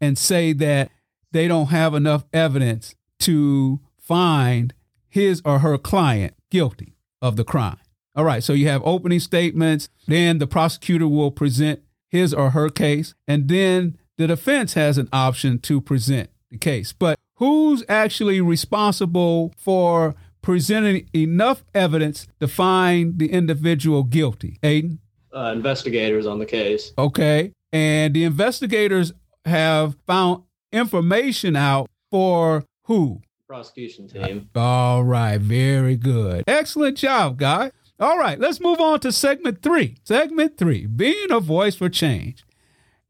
and 0.00 0.18
say 0.18 0.52
that 0.52 0.90
they 1.32 1.48
don't 1.48 1.68
have 1.68 1.94
enough 1.94 2.24
evidence 2.32 2.94
to 3.20 3.80
find 3.98 4.74
his 5.12 5.42
or 5.44 5.58
her 5.58 5.76
client 5.76 6.34
guilty 6.50 6.96
of 7.20 7.36
the 7.36 7.44
crime. 7.44 7.76
All 8.16 8.24
right, 8.24 8.42
so 8.42 8.54
you 8.54 8.66
have 8.68 8.82
opening 8.84 9.20
statements, 9.20 9.90
then 10.06 10.38
the 10.38 10.46
prosecutor 10.46 11.06
will 11.06 11.30
present 11.30 11.80
his 12.10 12.32
or 12.32 12.50
her 12.50 12.70
case, 12.70 13.14
and 13.28 13.46
then 13.48 13.98
the 14.16 14.26
defense 14.26 14.72
has 14.72 14.96
an 14.96 15.10
option 15.12 15.58
to 15.60 15.82
present 15.82 16.30
the 16.50 16.56
case. 16.56 16.94
But 16.94 17.18
who's 17.36 17.84
actually 17.90 18.40
responsible 18.40 19.52
for 19.58 20.14
presenting 20.40 21.08
enough 21.14 21.62
evidence 21.74 22.26
to 22.40 22.48
find 22.48 23.18
the 23.18 23.30
individual 23.30 24.04
guilty? 24.04 24.58
Aidan? 24.62 24.98
Uh, 25.34 25.52
investigators 25.54 26.26
on 26.26 26.38
the 26.38 26.46
case. 26.46 26.92
Okay. 26.96 27.52
And 27.70 28.14
the 28.14 28.24
investigators 28.24 29.12
have 29.44 29.96
found 30.06 30.44
information 30.72 31.54
out 31.54 31.88
for 32.10 32.64
who? 32.84 33.20
Prosecution 33.52 34.08
team. 34.08 34.48
All 34.56 35.04
right. 35.04 35.38
Very 35.38 35.94
good. 35.94 36.42
Excellent 36.46 36.96
job, 36.96 37.36
guy. 37.36 37.70
All 38.00 38.16
right, 38.16 38.40
let's 38.40 38.60
move 38.60 38.80
on 38.80 39.00
to 39.00 39.12
segment 39.12 39.62
three. 39.62 39.98
Segment 40.04 40.56
three 40.56 40.86
being 40.86 41.30
a 41.30 41.38
voice 41.38 41.74
for 41.74 41.90
change. 41.90 42.44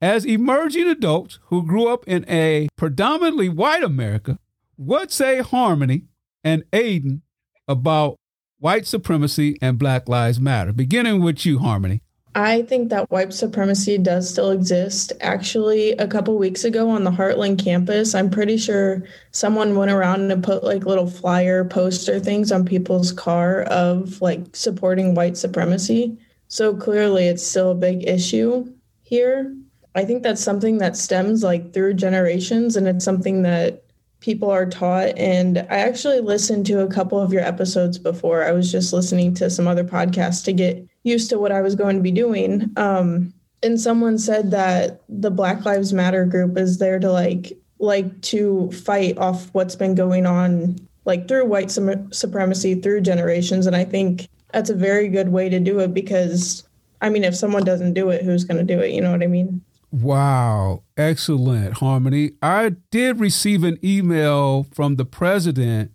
As 0.01 0.25
emerging 0.25 0.89
adults 0.89 1.39
who 1.45 1.65
grew 1.65 1.87
up 1.87 2.03
in 2.09 2.29
a 2.29 2.67
predominantly 2.75 3.49
white 3.49 3.85
America, 3.85 4.37
what 4.75 5.13
say 5.13 5.43
Harmony 5.43 6.07
and 6.43 6.65
Aidan 6.73 7.23
about 7.69 8.17
white 8.59 8.85
supremacy 8.89 9.57
and 9.63 9.79
Black 9.79 10.09
Lives 10.09 10.41
Matter? 10.41 10.73
Beginning 10.73 11.23
with 11.23 11.47
you, 11.47 11.61
Harmony. 11.61 12.03
I 12.35 12.63
think 12.63 12.89
that 12.89 13.11
white 13.11 13.35
supremacy 13.35 13.99
does 13.99 14.31
still 14.31 14.53
exist. 14.53 15.13
Actually, 15.21 15.93
a 15.93 16.09
couple 16.09 16.39
weeks 16.39 16.65
ago 16.65 16.89
on 16.89 17.05
the 17.05 17.11
Heartland 17.11 17.63
campus, 17.63 18.15
I'm 18.15 18.31
pretty 18.31 18.57
sure 18.57 19.03
someone 19.33 19.77
went 19.77 19.91
around 19.91 20.31
and 20.31 20.43
put 20.43 20.65
like 20.65 20.87
little 20.87 21.11
flyer 21.11 21.63
poster 21.63 22.19
things 22.19 22.51
on 22.51 22.65
people's 22.65 23.13
car 23.13 23.63
of 23.65 24.23
like 24.23 24.57
supporting 24.57 25.15
white 25.15 25.37
supremacy. 25.37 26.17
So 26.49 26.75
clearly, 26.75 27.27
it's 27.27 27.47
still 27.47 27.73
a 27.73 27.75
big 27.75 28.09
issue 28.09 28.73
here. 29.03 29.55
I 29.95 30.07
think 30.07 30.23
that's 30.23 30.43
something 30.43 30.79
that 30.79 30.97
stems 30.97 31.43
like 31.43 31.75
through 31.75 31.95
generations, 31.95 32.77
and 32.77 32.89
it's 32.89 33.05
something 33.05 33.43
that 33.43 33.85
people 34.21 34.51
are 34.51 34.65
taught. 34.65 35.19
And 35.19 35.59
I 35.59 35.79
actually 35.79 36.21
listened 36.21 36.65
to 36.67 36.81
a 36.81 36.89
couple 36.89 37.21
of 37.21 37.33
your 37.33 37.43
episodes 37.43 37.99
before. 37.99 38.43
I 38.43 38.53
was 38.53 38.73
just 38.73 38.95
listening 38.95 39.35
to 39.35 39.51
some 39.51 39.69
other 39.69 39.85
podcasts 39.85 40.43
to 40.45 40.55
get 40.55 40.87
used 41.05 41.31
to 41.31 41.39
what 41.39 41.53
I 41.53 41.61
was 41.61 41.75
going 41.75 41.97
to 41.97 42.03
be 42.03 42.13
doing. 42.13 42.71
Um, 42.77 43.33
and 43.63 43.81
someone 43.81 44.19
said 44.19 44.51
that 44.51 45.03
the 45.09 45.31
Black 45.31 45.65
Lives 45.65 45.93
Matter 45.93 46.25
group 46.25 46.59
is 46.59 46.79
there 46.79 46.99
to 46.99 47.11
like 47.11 47.53
like 47.79 48.21
to 48.23 48.71
fight 48.71 49.19
off 49.19 49.49
what's 49.53 49.75
been 49.75 49.95
going 49.95 50.25
on 50.25 50.77
like 51.05 51.27
through 51.27 51.45
white 51.47 51.71
supremacy 51.71 52.77
through 52.77 53.01
generations 53.01 53.67
and 53.67 53.75
I 53.75 53.85
think 53.85 54.29
that's 54.53 54.71
a 54.71 54.75
very 54.75 55.09
good 55.09 55.31
way 55.31 55.49
to 55.49 55.59
do 55.59 55.81
it 55.81 55.93
because 55.93 56.67
I 57.01 57.09
mean 57.09 57.25
if 57.25 57.35
someone 57.35 57.65
doesn't 57.65 57.95
do 57.95 58.11
it 58.11 58.23
who's 58.23 58.45
going 58.45 58.65
to 58.65 58.75
do 58.75 58.81
it, 58.81 58.93
you 58.93 59.01
know 59.01 59.11
what 59.11 59.23
I 59.23 59.27
mean? 59.27 59.63
Wow, 59.91 60.85
excellent, 60.97 61.75
Harmony. 61.75 62.33
I 62.41 62.77
did 62.91 63.21
receive 63.21 63.63
an 63.63 63.79
email 63.85 64.63
from 64.73 64.97
the 64.97 65.05
president 65.05 65.91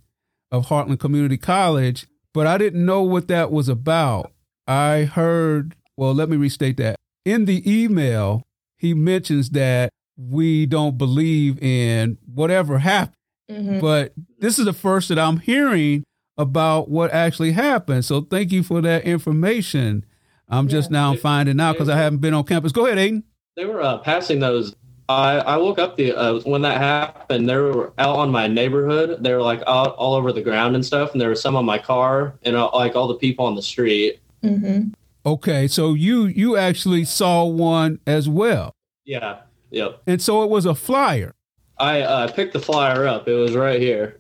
of 0.52 0.68
Heartland 0.68 1.00
Community 1.00 1.38
College, 1.38 2.06
but 2.32 2.46
I 2.46 2.60
didn't 2.60 2.86
know 2.86 3.02
what 3.02 3.28
that 3.30 3.52
was 3.52 3.68
about. 3.68 4.32
I 4.68 5.06
heard, 5.06 5.76
well, 5.96 6.14
let 6.14 6.30
me 6.30 6.38
restate 6.38 6.78
that. 6.78 6.96
In 7.26 7.46
the 7.46 7.64
email, 7.70 8.44
he 8.78 8.94
mentions 8.94 9.52
that 9.52 9.90
we 10.18 10.66
don't 10.66 10.98
believe 10.98 11.62
in 11.62 12.18
whatever 12.26 12.80
happened. 12.80 13.16
Mm-hmm. 13.50 13.80
But 13.80 14.14
this 14.40 14.60
is 14.60 14.66
the 14.66 14.74
first 14.74 15.10
that 15.10 15.20
I'm 15.20 15.38
hearing 15.40 16.04
about 16.38 16.90
what 16.90 17.12
actually 17.12 17.54
happened. 17.54 18.06
So 18.06 18.22
thank 18.22 18.52
you 18.52 18.64
for 18.64 18.82
that 18.82 19.04
information. 19.04 20.06
I'm 20.50 20.66
yeah. 20.66 20.72
just 20.72 20.92
now 20.92 21.16
finding 21.16 21.60
out 21.60 21.74
because 21.74 21.90
I 21.90 21.98
haven't 21.98 22.20
been 22.20 22.34
on 22.34 22.44
campus. 22.44 22.72
Go 22.72 22.86
ahead, 22.86 22.98
Aidan. 22.98 23.24
They 23.56 23.66
were 23.66 23.82
uh, 23.82 23.98
passing 24.00 24.40
those. 24.40 24.76
I, 25.10 25.38
I 25.40 25.58
woke 25.58 25.80
up 25.80 25.96
the 25.96 26.14
uh, 26.14 26.40
when 26.42 26.62
that 26.64 26.78
happened. 26.78 27.50
They 27.50 27.56
were 27.56 27.94
out 27.98 28.18
on 28.18 28.30
my 28.30 28.48
neighborhood. 28.48 29.24
They 29.24 29.34
were 29.34 29.42
like 29.42 29.62
out 29.66 29.96
all 29.96 30.14
over 30.14 30.34
the 30.34 30.42
ground 30.42 30.76
and 30.76 30.86
stuff. 30.86 31.14
And 31.14 31.22
there 31.22 31.30
was 31.30 31.42
some 31.42 31.56
on 31.56 31.66
my 31.66 31.78
car 31.78 32.38
and 32.44 32.56
uh, 32.56 32.70
like 32.74 32.96
all 32.96 33.08
the 33.08 33.16
people 33.16 33.46
on 33.46 33.56
the 33.56 33.62
street. 33.62 34.20
Mm-hmm. 34.44 34.90
Okay, 35.26 35.68
so 35.68 35.94
you 35.94 36.26
you 36.26 36.56
actually 36.56 37.04
saw 37.04 37.44
one 37.44 38.00
as 38.08 38.30
well. 38.30 38.74
Yeah. 39.04 39.42
Yep. 39.72 40.04
And 40.08 40.22
so 40.22 40.44
it 40.44 40.50
was 40.50 40.66
a 40.66 40.76
flyer. 40.76 41.34
I 41.78 42.02
uh, 42.02 42.32
picked 42.32 42.54
the 42.54 42.60
flyer 42.60 43.06
up. 43.06 43.28
It 43.28 43.34
was 43.34 43.56
right 43.56 43.80
here. 43.80 44.20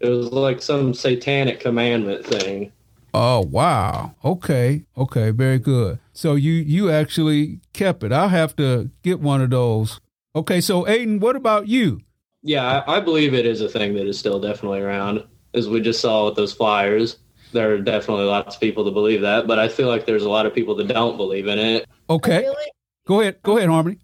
It 0.00 0.08
was 0.08 0.30
like 0.30 0.60
some 0.60 0.92
satanic 0.92 1.60
commandment 1.60 2.26
thing. 2.26 2.72
Oh 3.14 3.40
wow. 3.40 4.14
Okay. 4.24 4.84
Okay. 4.96 5.30
Very 5.30 5.58
good. 5.58 5.98
So 6.12 6.34
you 6.34 6.52
you 6.52 6.90
actually 6.90 7.60
kept 7.72 8.04
it. 8.04 8.12
I'll 8.12 8.28
have 8.28 8.54
to 8.56 8.90
get 9.02 9.20
one 9.20 9.40
of 9.40 9.50
those. 9.50 10.00
Okay. 10.36 10.60
So 10.60 10.86
Aidan, 10.86 11.20
what 11.20 11.36
about 11.36 11.68
you? 11.68 12.00
Yeah, 12.42 12.82
I, 12.86 12.96
I 12.96 13.00
believe 13.00 13.32
it 13.34 13.46
is 13.46 13.60
a 13.60 13.68
thing 13.68 13.94
that 13.94 14.06
is 14.06 14.18
still 14.18 14.40
definitely 14.40 14.80
around, 14.80 15.24
as 15.54 15.68
we 15.68 15.80
just 15.80 16.00
saw 16.00 16.26
with 16.26 16.34
those 16.34 16.52
flyers 16.52 17.18
there 17.52 17.72
are 17.72 17.78
definitely 17.78 18.24
lots 18.24 18.54
of 18.56 18.60
people 18.60 18.84
that 18.84 18.92
believe 18.92 19.20
that, 19.22 19.46
but 19.46 19.58
I 19.58 19.68
feel 19.68 19.88
like 19.88 20.06
there's 20.06 20.24
a 20.24 20.30
lot 20.30 20.46
of 20.46 20.54
people 20.54 20.74
that 20.76 20.88
don't 20.88 21.16
believe 21.16 21.46
in 21.46 21.58
it. 21.58 21.86
Okay. 22.10 22.48
Like, 22.48 22.72
go 23.06 23.20
ahead. 23.20 23.42
Go 23.42 23.56
ahead, 23.56 23.68
Harmony. 23.68 23.98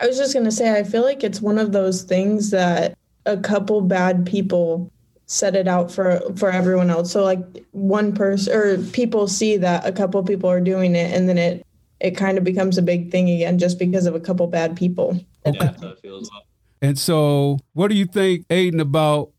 I 0.00 0.06
was 0.06 0.16
just 0.16 0.32
going 0.32 0.44
to 0.44 0.52
say, 0.52 0.78
I 0.78 0.84
feel 0.84 1.02
like 1.02 1.24
it's 1.24 1.40
one 1.40 1.58
of 1.58 1.72
those 1.72 2.02
things 2.02 2.50
that 2.50 2.96
a 3.26 3.36
couple 3.36 3.80
bad 3.80 4.26
people 4.26 4.90
set 5.26 5.54
it 5.54 5.68
out 5.68 5.92
for 5.92 6.20
for 6.36 6.50
everyone 6.50 6.90
else. 6.90 7.12
So 7.12 7.22
like 7.22 7.40
one 7.72 8.14
person 8.14 8.54
or 8.54 8.78
people 8.92 9.28
see 9.28 9.56
that 9.58 9.86
a 9.86 9.92
couple 9.92 10.22
people 10.24 10.50
are 10.50 10.60
doing 10.60 10.96
it 10.96 11.14
and 11.14 11.28
then 11.28 11.36
it 11.36 11.66
it 12.00 12.12
kind 12.12 12.38
of 12.38 12.44
becomes 12.44 12.78
a 12.78 12.82
big 12.82 13.10
thing 13.10 13.28
again 13.28 13.58
just 13.58 13.78
because 13.78 14.06
of 14.06 14.14
a 14.14 14.20
couple 14.20 14.46
bad 14.46 14.76
people. 14.76 15.20
Okay. 15.44 15.70
Yeah, 15.82 16.20
and 16.80 16.98
so 16.98 17.58
what 17.72 17.88
do 17.88 17.96
you 17.96 18.06
think, 18.06 18.46
Aidan, 18.50 18.80
about 18.80 19.32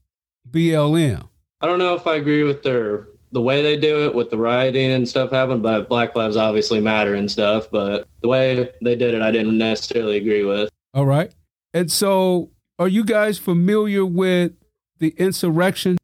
BLM? 0.49 1.27
I 1.61 1.65
don't 1.65 1.79
know 1.79 1.93
if 1.93 2.05
I 2.05 2.15
agree 2.15 2.43
with 2.43 2.63
their 2.63 3.07
the 3.31 3.41
way 3.41 3.61
they 3.61 3.77
do 3.77 4.05
it 4.05 4.15
with 4.15 4.29
the 4.29 4.37
rioting 4.37 4.91
and 4.91 5.07
stuff 5.07 5.31
happened, 5.31 5.61
but 5.61 5.87
Black 5.89 6.15
Lives 6.15 6.35
obviously 6.35 6.79
matter 6.79 7.13
and 7.13 7.29
stuff. 7.29 7.69
But 7.71 8.07
the 8.21 8.27
way 8.27 8.71
they 8.81 8.95
did 8.95 9.13
it, 9.13 9.21
I 9.21 9.31
didn't 9.31 9.57
necessarily 9.57 10.17
agree 10.17 10.43
with. 10.43 10.69
All 10.93 11.05
right. 11.05 11.31
And 11.73 11.91
so, 11.91 12.51
are 12.79 12.87
you 12.87 13.03
guys 13.03 13.37
familiar 13.37 14.05
with 14.05 14.53
the 14.97 15.09
insurrection 15.17 15.97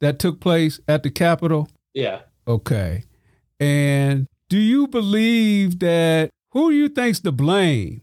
that 0.00 0.18
took 0.18 0.40
place 0.40 0.80
at 0.88 1.02
the 1.02 1.10
Capitol? 1.10 1.68
Yeah. 1.94 2.22
Okay. 2.46 3.04
And 3.60 4.26
do 4.48 4.58
you 4.58 4.88
believe 4.88 5.78
that 5.78 6.30
who 6.50 6.70
do 6.70 6.76
you 6.76 6.88
think's 6.88 7.20
to 7.20 7.32
blame? 7.32 8.02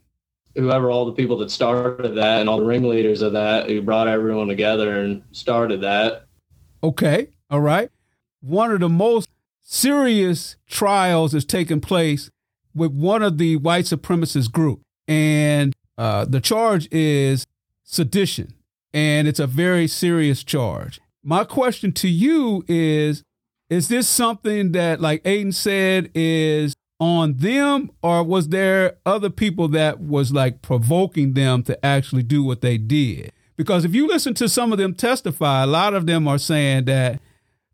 Whoever 0.55 0.89
all 0.89 1.05
the 1.05 1.13
people 1.13 1.37
that 1.37 1.51
started 1.51 2.15
that 2.15 2.39
and 2.39 2.49
all 2.49 2.57
the 2.57 2.65
ringleaders 2.65 3.21
of 3.21 3.33
that 3.33 3.69
who 3.69 3.81
brought 3.81 4.07
everyone 4.07 4.47
together 4.47 4.99
and 5.01 5.23
started 5.31 5.81
that. 5.81 6.25
Okay. 6.81 7.29
All 7.49 7.59
right. 7.59 7.91
One 8.41 8.71
of 8.71 8.79
the 8.79 8.89
most 8.89 9.29
serious 9.59 10.55
trials 10.67 11.33
is 11.33 11.45
taking 11.45 11.81
place 11.81 12.29
with 12.73 12.91
one 12.91 13.21
of 13.21 13.37
the 13.37 13.57
white 13.57 13.85
supremacist 13.85 14.51
group. 14.51 14.81
And 15.07 15.75
uh, 15.97 16.25
the 16.25 16.39
charge 16.39 16.87
is 16.91 17.45
sedition. 17.83 18.53
And 18.93 19.27
it's 19.27 19.39
a 19.39 19.47
very 19.47 19.87
serious 19.87 20.43
charge. 20.43 20.99
My 21.23 21.43
question 21.43 21.91
to 21.93 22.07
you 22.07 22.63
is 22.67 23.23
Is 23.69 23.87
this 23.87 24.07
something 24.07 24.71
that, 24.71 25.01
like 25.01 25.21
Aidan 25.25 25.51
said, 25.51 26.09
is 26.15 26.73
on 26.99 27.35
them, 27.37 27.91
or 28.01 28.23
was 28.23 28.49
there 28.49 28.97
other 29.05 29.29
people 29.29 29.67
that 29.69 29.99
was 29.99 30.33
like 30.33 30.61
provoking 30.61 31.33
them 31.33 31.63
to 31.63 31.85
actually 31.85 32.23
do 32.23 32.43
what 32.43 32.61
they 32.61 32.77
did? 32.77 33.31
Because 33.55 33.85
if 33.85 33.93
you 33.93 34.07
listen 34.07 34.33
to 34.35 34.49
some 34.49 34.71
of 34.71 34.77
them 34.77 34.93
testify, 34.93 35.63
a 35.63 35.67
lot 35.67 35.93
of 35.93 36.05
them 36.05 36.27
are 36.27 36.37
saying 36.37 36.85
that 36.85 37.19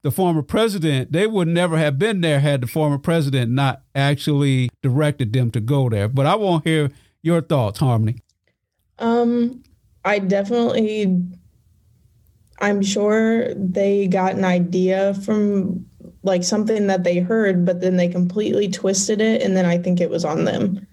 the 0.06 0.12
former 0.12 0.44
president, 0.44 1.12
they 1.12 1.26
would 1.26 1.48
never 1.48 1.80
have 1.80 1.98
been 1.98 2.22
there 2.22 2.40
had 2.40 2.62
the 2.62 2.68
former 2.68 3.00
president 3.00 3.52
not 3.52 3.82
actually 3.96 4.70
directed 4.84 5.34
them 5.34 5.50
to 5.50 5.60
go 5.60 5.90
there. 5.90 6.08
But 6.08 6.28
I 6.28 6.36
won't 6.36 6.64
hear 6.64 6.92
your 7.24 7.42
thoughts, 7.42 7.80
Harmony. 7.80 8.20
Um, 9.00 9.64
I 10.06 10.20
definitely, 10.20 11.24
I'm 12.60 12.84
sure 12.84 13.52
they 13.56 14.06
got 14.06 14.36
an 14.36 14.46
idea 14.46 15.16
from 15.16 15.88
like 16.22 16.44
something 16.44 16.86
that 16.86 17.04
they 17.04 17.18
heard, 17.18 17.66
but 17.66 17.82
then 17.82 17.98
they 17.98 18.08
completely 18.08 18.70
twisted 18.70 19.20
it. 19.22 19.42
And 19.42 19.58
then 19.58 19.66
I 19.66 19.80
think 19.80 20.00
it 20.00 20.12
was 20.12 20.24
on 20.24 20.46
them. 20.46 20.86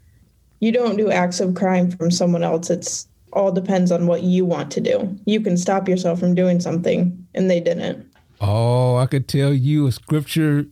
You 0.60 0.72
don't 0.72 0.96
do 0.96 1.10
acts 1.10 1.38
of 1.38 1.54
crime 1.54 1.90
from 1.90 2.10
someone 2.10 2.44
else. 2.44 2.70
It's 2.70 3.06
all 3.34 3.52
depends 3.52 3.92
on 3.92 4.06
what 4.06 4.22
you 4.22 4.46
want 4.46 4.72
to 4.72 4.80
do. 4.80 5.14
You 5.26 5.42
can 5.42 5.58
stop 5.58 5.86
yourself 5.86 6.18
from 6.18 6.34
doing 6.34 6.60
something, 6.60 7.26
and 7.34 7.50
they 7.50 7.60
didn't. 7.60 8.10
Oh, 8.42 8.96
I 8.96 9.06
could 9.06 9.28
tell 9.28 9.54
you 9.54 9.86
a 9.86 9.92
scripture. 9.92 10.66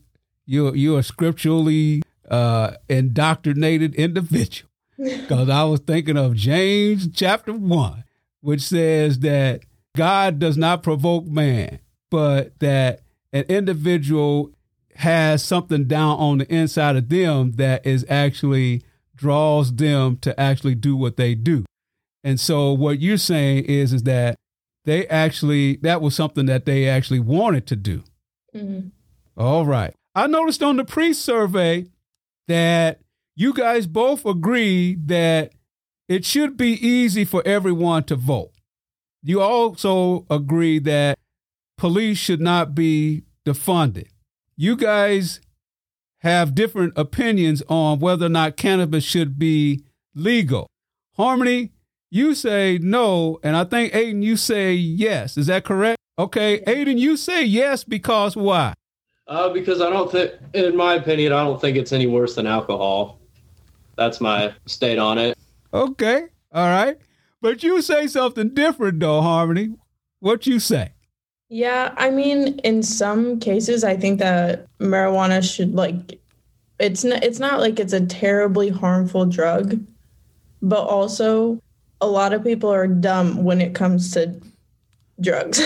You 0.45 0.75
you 0.75 0.97
a 0.97 1.03
scripturally 1.05 2.03
uh, 2.29 2.73
indoctrinated 2.89 3.95
individual. 3.95 4.69
Because 4.99 5.49
I 5.49 5.65
was 5.65 5.81
thinking 5.81 6.19
of 6.19 6.35
James 6.35 7.09
chapter 7.15 7.55
one, 7.55 8.05
which 8.43 8.61
says 8.61 9.21
that 9.21 9.63
God 9.97 10.39
does 10.39 10.59
not 10.59 10.83
provoke 10.83 11.25
man, 11.25 11.79
but 12.11 12.59
that 12.59 13.01
an 13.33 13.45
individual 13.49 14.51
has 14.97 15.43
something 15.43 15.85
down 15.85 16.19
on 16.19 16.39
the 16.39 16.55
inside 16.55 16.97
of 16.97 17.09
them 17.09 17.53
that 17.53 17.87
is 17.87 18.05
actually 18.11 18.83
draws 19.17 19.75
them 19.75 20.19
to 20.19 20.39
actually 20.39 20.75
do 20.75 20.95
what 20.97 21.17
they 21.17 21.35
do. 21.35 21.65
And 22.23 22.39
so 22.39 22.75
what 22.75 23.01
you're 23.01 23.17
saying 23.17 23.65
is 23.65 23.95
is 23.95 24.03
that 24.03 24.37
they 24.85 25.07
actually 25.09 25.77
that 25.77 26.01
was 26.01 26.15
something 26.15 26.47
that 26.47 26.65
they 26.65 26.89
actually 26.89 27.21
wanted 27.21 27.67
to 27.69 27.77
do. 27.77 28.03
Mm-hmm. 28.55 28.89
All 29.37 29.65
right. 29.65 29.95
I 30.15 30.27
noticed 30.27 30.63
on 30.63 30.77
the 30.77 30.85
pre-survey 30.85 31.87
that 32.49 33.01
you 33.37 33.55
guys 33.55 33.87
both 33.87 34.27
agree 34.27 34.97
that 35.07 35.53
it 36.09 36.25
should 36.25 36.57
be 36.57 36.73
easy 36.87 37.25
for 37.25 37.43
everyone 37.47 38.05
to 38.05 38.17
vote. 38.17 38.51
You 39.23 39.41
also 39.41 40.27
agree 40.29 40.79
that 40.81 41.19
police 41.79 42.19
should 42.19 42.41
not 42.41 42.75
be 42.75 43.23
defunded. 43.47 44.09
You 44.57 44.77
guys 44.77 45.41
have 46.19 46.55
different 46.55 46.93
opinions 46.97 47.63
on 47.69 48.01
whether 48.01 48.27
or 48.27 48.31
not 48.31 48.57
cannabis 48.57 49.05
should 49.05 49.39
be 49.39 49.85
legal. 50.15 50.67
Harmony, 51.17 51.73
you 52.11 52.35
say 52.35 52.79
no, 52.83 53.39
and 53.43 53.57
I 53.57 53.65
think 53.65 53.95
Aidan, 53.95 54.23
you 54.23 54.37
say 54.37 54.75
yes. 54.75 55.39
Is 55.39 55.47
that 55.47 55.65
correct? 55.65 55.99
Okay, 56.19 56.63
Aidan, 56.67 56.99
you 56.99 57.17
say 57.17 57.45
yes 57.45 57.85
because 57.85 58.37
why? 58.37 58.75
Uh, 59.27 59.49
because 59.51 59.81
I 59.81 59.91
don't 59.91 60.11
think, 60.11 60.33
in 60.55 60.77
my 60.77 60.95
opinion, 60.95 61.33
I 61.33 61.45
don't 61.45 61.61
think 61.61 61.77
it's 61.77 61.93
any 61.93 62.07
worse 62.07 62.35
than 62.35 62.47
alcohol. 62.47 63.21
That's 63.97 64.21
my 64.21 64.53
state 64.67 64.99
on 64.99 65.19
it. 65.19 65.39
Okay, 65.73 66.27
all 66.53 66.69
right, 66.69 66.99
but 67.41 67.63
you 67.63 67.81
say 67.81 68.09
something 68.09 68.55
different 68.55 68.99
though, 68.99 69.23
Harmony. 69.23 69.75
What 70.19 70.47
you 70.47 70.59
say? 70.59 70.93
Yeah, 71.49 71.95
I 71.97 72.11
mean, 72.11 72.59
in 72.61 72.83
some 72.83 73.41
cases, 73.41 73.83
I 73.83 73.97
think 73.97 74.19
that 74.19 74.67
marijuana 74.79 75.43
should 75.43 75.75
like, 75.75 76.21
it's 76.79 77.05
not, 77.05 77.25
it's 77.25 77.39
not 77.39 77.61
like 77.61 77.81
it's 77.81 77.93
a 77.93 78.05
terribly 78.05 78.69
harmful 78.69 79.27
drug, 79.27 79.81
but 80.61 80.83
also 80.83 81.61
a 82.01 82.07
lot 82.07 82.33
of 82.33 82.45
people 82.45 82.73
are 82.73 82.87
dumb 82.87 83.45
when 83.45 83.61
it 83.61 83.75
comes 83.75 84.13
to 84.13 84.41
drugs. 85.21 85.61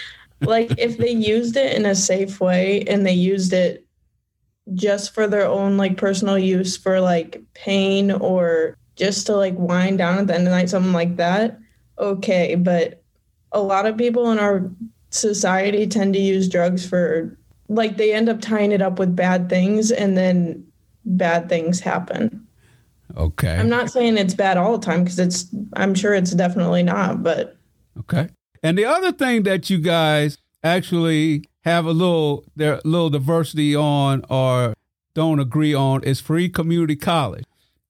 like 0.40 0.72
if 0.78 0.98
they 0.98 1.10
used 1.10 1.56
it 1.56 1.76
in 1.76 1.86
a 1.86 1.94
safe 1.94 2.40
way 2.40 2.82
and 2.82 3.06
they 3.06 3.12
used 3.12 3.52
it 3.52 3.86
just 4.74 5.14
for 5.14 5.26
their 5.26 5.46
own 5.46 5.76
like 5.76 5.96
personal 5.96 6.38
use 6.38 6.76
for 6.76 7.00
like 7.00 7.42
pain 7.54 8.10
or 8.10 8.76
just 8.96 9.26
to 9.26 9.36
like 9.36 9.54
wind 9.56 9.98
down 9.98 10.18
at 10.18 10.26
the 10.26 10.34
end 10.34 10.46
of 10.46 10.50
the 10.50 10.56
night, 10.56 10.68
something 10.68 10.92
like 10.92 11.16
that, 11.16 11.58
okay. 11.98 12.54
But 12.54 13.02
a 13.52 13.60
lot 13.60 13.86
of 13.86 13.96
people 13.96 14.30
in 14.30 14.38
our 14.38 14.70
society 15.10 15.86
tend 15.86 16.14
to 16.14 16.20
use 16.20 16.48
drugs 16.48 16.86
for 16.86 17.36
like 17.68 17.96
they 17.96 18.12
end 18.12 18.28
up 18.28 18.40
tying 18.40 18.72
it 18.72 18.82
up 18.82 18.98
with 18.98 19.16
bad 19.16 19.48
things 19.48 19.90
and 19.90 20.16
then 20.16 20.66
bad 21.04 21.48
things 21.48 21.80
happen. 21.80 22.46
Okay. 23.16 23.56
I'm 23.56 23.68
not 23.68 23.90
saying 23.90 24.18
it's 24.18 24.34
bad 24.34 24.56
all 24.56 24.78
the 24.78 24.84
time 24.84 25.04
because 25.04 25.18
it's, 25.18 25.46
I'm 25.74 25.94
sure 25.94 26.14
it's 26.14 26.32
definitely 26.32 26.82
not, 26.82 27.22
but. 27.22 27.56
Okay. 27.98 28.28
And 28.62 28.76
the 28.76 28.84
other 28.84 29.12
thing 29.12 29.42
that 29.44 29.70
you 29.70 29.78
guys 29.78 30.38
actually 30.62 31.44
have 31.64 31.86
a 31.86 31.92
little, 31.92 32.44
there 32.56 32.74
a 32.74 32.80
little 32.84 33.10
diversity 33.10 33.74
on 33.74 34.24
or 34.28 34.74
don't 35.14 35.40
agree 35.40 35.74
on 35.74 36.02
is 36.04 36.20
free 36.20 36.48
community 36.48 36.96
college. 36.96 37.44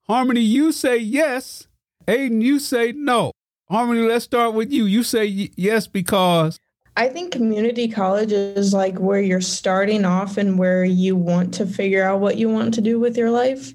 Harmony, 0.07 0.41
you 0.41 0.73
say 0.73 0.97
yes. 0.97 1.69
Aidan, 2.09 2.41
you 2.41 2.59
say 2.59 2.93
no. 2.93 3.33
Harmony, 3.69 4.01
let's 4.01 4.25
start 4.25 4.55
with 4.55 4.73
you. 4.73 4.85
You 4.85 5.03
say 5.03 5.27
y- 5.33 5.51
yes 5.57 5.87
because. 5.87 6.59
I 6.97 7.09
think 7.09 7.33
community 7.33 7.89
college 7.89 8.33
is 8.33 8.75
like 8.75 8.99
where 8.99 9.21
you're 9.21 9.41
starting 9.41 10.05
off 10.05 10.37
and 10.37 10.59
where 10.59 10.85
you 10.85 11.15
want 11.15 11.55
to 11.55 11.67
figure 11.67 12.03
out 12.03 12.21
what 12.21 12.37
you 12.37 12.49
want 12.49 12.75
to 12.75 12.81
do 12.81 12.99
with 12.99 13.17
your 13.17 13.31
life 13.31 13.73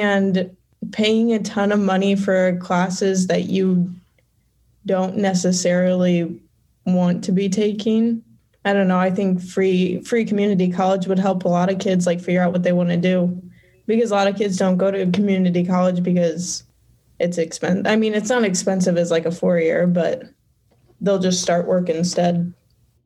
and 0.00 0.56
paying 0.90 1.32
a 1.32 1.38
ton 1.38 1.72
of 1.72 1.78
money 1.78 2.16
for 2.16 2.56
classes 2.56 3.26
that 3.28 3.44
you 3.44 3.92
don't 4.86 5.16
necessarily 5.16 6.40
want 6.86 7.22
to 7.24 7.32
be 7.32 7.48
taking. 7.48 8.22
I 8.64 8.72
don't 8.72 8.88
know. 8.88 8.98
I 8.98 9.10
think 9.10 9.40
free 9.40 10.00
free 10.02 10.24
community 10.24 10.70
college 10.70 11.06
would 11.06 11.18
help 11.18 11.44
a 11.44 11.48
lot 11.48 11.70
of 11.70 11.78
kids 11.78 12.06
like 12.06 12.20
figure 12.20 12.42
out 12.42 12.52
what 12.52 12.62
they 12.62 12.72
want 12.72 12.90
to 12.90 12.96
do 12.96 13.40
because 13.86 14.10
a 14.10 14.14
lot 14.14 14.28
of 14.28 14.36
kids 14.36 14.56
don't 14.56 14.76
go 14.76 14.90
to 14.90 15.10
community 15.10 15.64
college 15.64 16.02
because 16.02 16.64
it's 17.18 17.38
expensive. 17.38 17.86
I 17.86 17.96
mean, 17.96 18.14
it's 18.14 18.30
not 18.30 18.44
expensive 18.44 18.96
as 18.96 19.10
like 19.10 19.26
a 19.26 19.32
four 19.32 19.58
year, 19.58 19.86
but 19.86 20.24
they'll 21.00 21.18
just 21.18 21.42
start 21.42 21.66
work 21.66 21.88
instead. 21.88 22.52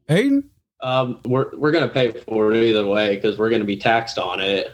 Aidan, 0.09 0.49
um, 0.83 1.21
we're 1.25 1.57
we're 1.57 1.73
gonna 1.73 1.89
pay 1.89 2.13
for 2.13 2.53
it 2.53 2.63
either 2.63 2.87
way 2.87 3.17
because 3.17 3.39
we're 3.39 3.51
gonna 3.51 3.65
be 3.65 3.77
taxed 3.77 4.19
on 4.19 4.41
it 4.41 4.73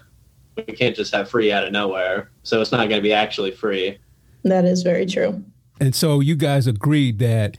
we 0.56 0.74
can't 0.74 0.96
just 0.96 1.14
have 1.14 1.28
free 1.28 1.52
out 1.52 1.64
of 1.64 1.72
nowhere. 1.72 2.30
So 2.42 2.60
it's 2.60 2.72
not 2.72 2.88
going 2.88 3.00
to 3.00 3.02
be 3.02 3.12
actually 3.12 3.50
free. 3.50 3.98
That 4.44 4.64
is 4.64 4.82
very 4.82 5.06
true. 5.06 5.44
And 5.80 5.94
so 5.94 6.20
you 6.20 6.36
guys 6.36 6.66
agreed 6.66 7.18
that 7.20 7.58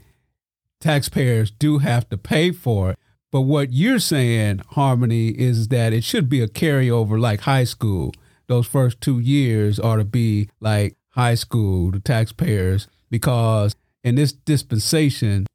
taxpayers 0.79 1.51
do 1.51 1.79
have 1.79 2.10
to 2.10 2.17
pay 2.17 2.51
for 2.51 2.91
it. 2.91 2.99
But 3.32 3.41
what 3.41 3.73
you're 3.73 3.99
saying, 3.99 4.62
Harmony, 4.71 5.29
is 5.29 5.69
that 5.69 5.91
it 5.91 6.03
should 6.03 6.29
be 6.29 6.41
a 6.41 6.47
carryover 6.47 7.19
like 7.19 7.41
high 7.41 7.63
school. 7.63 8.13
Those 8.47 8.67
first 8.67 9.01
two 9.01 9.19
years 9.19 9.79
ought 9.79 9.95
to 9.95 10.03
be 10.03 10.49
like 10.60 10.95
high 11.10 11.36
school, 11.36 11.91
the 11.91 11.99
taxpayers, 11.99 12.88
because 13.10 13.75
in 14.03 14.15
this 14.15 14.34
dispensation, 14.34 15.47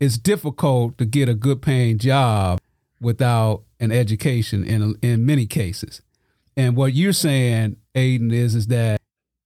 it's 0.00 0.16
difficult 0.16 0.96
to 0.98 1.04
get 1.04 1.28
a 1.28 1.34
good 1.34 1.60
paying 1.60 1.98
job 1.98 2.60
without 3.00 3.64
an 3.80 3.92
education 3.92 4.64
in 4.64 4.96
in 5.02 5.26
many 5.26 5.46
cases. 5.46 6.00
And 6.58 6.74
what 6.74 6.92
you're 6.92 7.12
saying, 7.12 7.76
Aidan, 7.94 8.32
is 8.32 8.56
is 8.56 8.66
that 8.66 9.00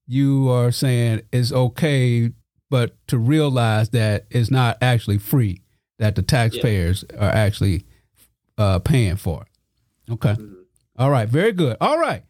you 0.07 0.49
are 0.49 0.73
saying 0.73 1.21
it's 1.31 1.53
okay, 1.53 2.31
but 2.71 2.97
to 3.09 3.19
realize 3.19 3.91
that 3.91 4.25
it's 4.31 4.51
not 4.51 4.79
actually 4.81 5.19
free, 5.19 5.61
that 5.99 6.15
the 6.15 6.23
taxpayers 6.23 7.05
yeah. 7.13 7.19
are 7.19 7.31
actually 7.31 7.85
uh, 8.57 8.79
paying 8.79 9.17
for. 9.17 9.43
it. 9.43 10.13
Okay. 10.15 10.37
All 10.97 11.11
right. 11.11 11.29
Very 11.29 11.53
good. 11.53 11.77
All 11.83 11.99
right. 11.99 12.23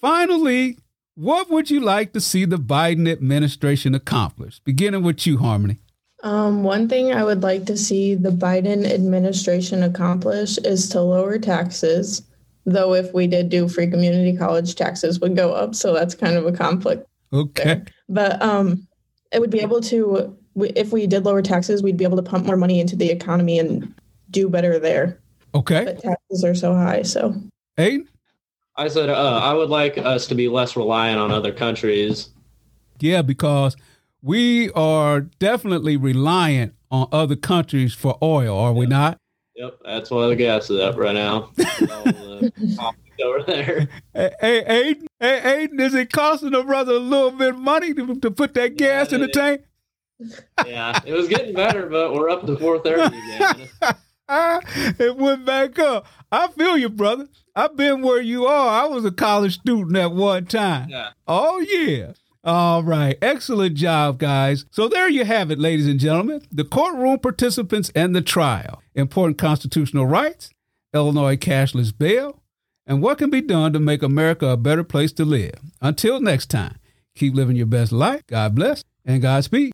Finally, 0.00 0.78
what 1.16 1.50
would 1.50 1.68
you 1.68 1.80
like 1.80 2.12
to 2.12 2.20
see 2.20 2.44
the 2.44 2.58
Biden 2.58 3.10
administration 3.10 3.92
accomplish? 3.92 4.60
Beginning 4.60 5.02
with 5.02 5.26
you, 5.26 5.38
Harmony. 5.38 5.78
Um, 6.22 6.62
one 6.62 6.88
thing 6.88 7.12
I 7.12 7.24
would 7.24 7.42
like 7.42 7.66
to 7.66 7.76
see 7.76 8.14
the 8.14 8.30
Biden 8.30 8.88
administration 8.88 9.82
accomplish 9.82 10.58
is 10.58 10.88
to 10.90 11.00
lower 11.00 11.40
taxes. 11.40 12.22
Though, 12.64 12.94
if 12.94 13.12
we 13.12 13.26
did 13.26 13.48
do 13.48 13.68
free 13.68 13.88
community 13.88 14.36
college, 14.36 14.74
taxes 14.74 15.18
would 15.20 15.36
go 15.36 15.52
up. 15.52 15.74
So 15.74 15.92
that's 15.92 16.14
kind 16.14 16.36
of 16.36 16.46
a 16.46 16.52
conflict. 16.52 17.06
Okay. 17.32 17.64
There. 17.64 17.84
But 18.08 18.40
um, 18.42 18.86
it 19.32 19.40
would 19.40 19.50
be 19.50 19.60
able 19.60 19.80
to, 19.82 20.36
if 20.56 20.92
we 20.92 21.06
did 21.06 21.24
lower 21.24 21.42
taxes, 21.42 21.82
we'd 21.82 21.96
be 21.96 22.04
able 22.04 22.18
to 22.18 22.22
pump 22.22 22.46
more 22.46 22.56
money 22.56 22.78
into 22.80 22.94
the 22.94 23.10
economy 23.10 23.58
and 23.58 23.92
do 24.30 24.48
better 24.48 24.78
there. 24.78 25.20
Okay. 25.54 25.84
But 25.84 26.02
taxes 26.02 26.44
are 26.44 26.54
so 26.54 26.74
high. 26.74 27.02
So, 27.02 27.34
hey 27.76 28.02
I 28.76 28.88
said 28.88 29.10
uh, 29.10 29.40
I 29.42 29.52
would 29.52 29.68
like 29.68 29.98
us 29.98 30.26
to 30.28 30.34
be 30.34 30.48
less 30.48 30.76
reliant 30.76 31.20
on 31.20 31.30
other 31.30 31.52
countries. 31.52 32.30
Yeah, 33.00 33.22
because 33.22 33.76
we 34.22 34.70
are 34.70 35.20
definitely 35.20 35.96
reliant 35.96 36.74
on 36.90 37.08
other 37.12 37.36
countries 37.36 37.92
for 37.94 38.16
oil, 38.22 38.56
are 38.56 38.72
we 38.72 38.86
not? 38.86 39.18
Yep, 39.56 39.78
that's 39.84 40.10
why 40.10 40.28
the 40.28 40.36
gas 40.36 40.70
is 40.70 40.80
up 40.80 40.96
right 40.96 41.14
now. 41.14 41.50
Uh, 42.78 42.92
over 43.22 43.42
there. 43.44 43.88
Hey, 44.14 44.32
hey, 44.40 44.64
Aidan, 44.66 45.06
hey, 45.20 45.62
Aidan, 45.62 45.80
is 45.80 45.94
it 45.94 46.12
costing 46.12 46.54
a 46.54 46.64
brother 46.64 46.94
a 46.94 46.98
little 46.98 47.30
bit 47.30 47.50
of 47.50 47.58
money 47.58 47.94
to, 47.94 48.16
to 48.16 48.30
put 48.30 48.54
that 48.54 48.76
gas 48.76 49.10
yeah, 49.10 49.14
in 49.14 49.20
the 49.20 49.28
it, 49.28 49.32
tank? 49.32 49.60
Yeah, 50.66 51.00
it 51.04 51.12
was 51.12 51.28
getting 51.28 51.54
better, 51.54 51.88
but 51.88 52.14
we're 52.14 52.30
up 52.30 52.46
to 52.46 52.56
430 52.58 53.16
again. 53.16 53.68
it 54.98 55.16
went 55.16 55.44
back 55.44 55.78
up. 55.78 56.06
I 56.30 56.48
feel 56.48 56.76
you, 56.76 56.88
brother. 56.88 57.28
I've 57.54 57.76
been 57.76 58.02
where 58.02 58.20
you 58.20 58.46
are. 58.46 58.84
I 58.84 58.86
was 58.86 59.04
a 59.04 59.12
college 59.12 59.60
student 59.60 59.96
at 59.96 60.12
one 60.12 60.46
time. 60.46 60.88
Yeah. 60.88 61.10
Oh, 61.26 61.60
yeah. 61.60 62.12
All 62.44 62.82
right. 62.82 63.16
Excellent 63.22 63.76
job, 63.76 64.18
guys. 64.18 64.66
So 64.70 64.88
there 64.88 65.08
you 65.08 65.24
have 65.24 65.50
it, 65.50 65.60
ladies 65.60 65.86
and 65.86 66.00
gentlemen. 66.00 66.42
The 66.50 66.64
courtroom 66.64 67.20
participants 67.20 67.92
and 67.94 68.16
the 68.16 68.22
trial. 68.22 68.82
Important 68.94 69.38
constitutional 69.38 70.06
rights, 70.06 70.50
Illinois 70.92 71.36
cashless 71.36 71.96
bail, 71.96 72.42
and 72.84 73.00
what 73.00 73.18
can 73.18 73.30
be 73.30 73.40
done 73.40 73.72
to 73.72 73.78
make 73.78 74.02
America 74.02 74.48
a 74.48 74.56
better 74.56 74.82
place 74.82 75.12
to 75.12 75.24
live. 75.24 75.54
Until 75.80 76.20
next 76.20 76.50
time, 76.50 76.78
keep 77.14 77.34
living 77.34 77.56
your 77.56 77.66
best 77.66 77.92
life. 77.92 78.26
God 78.26 78.56
bless 78.56 78.82
and 79.04 79.22
Godspeed. 79.22 79.72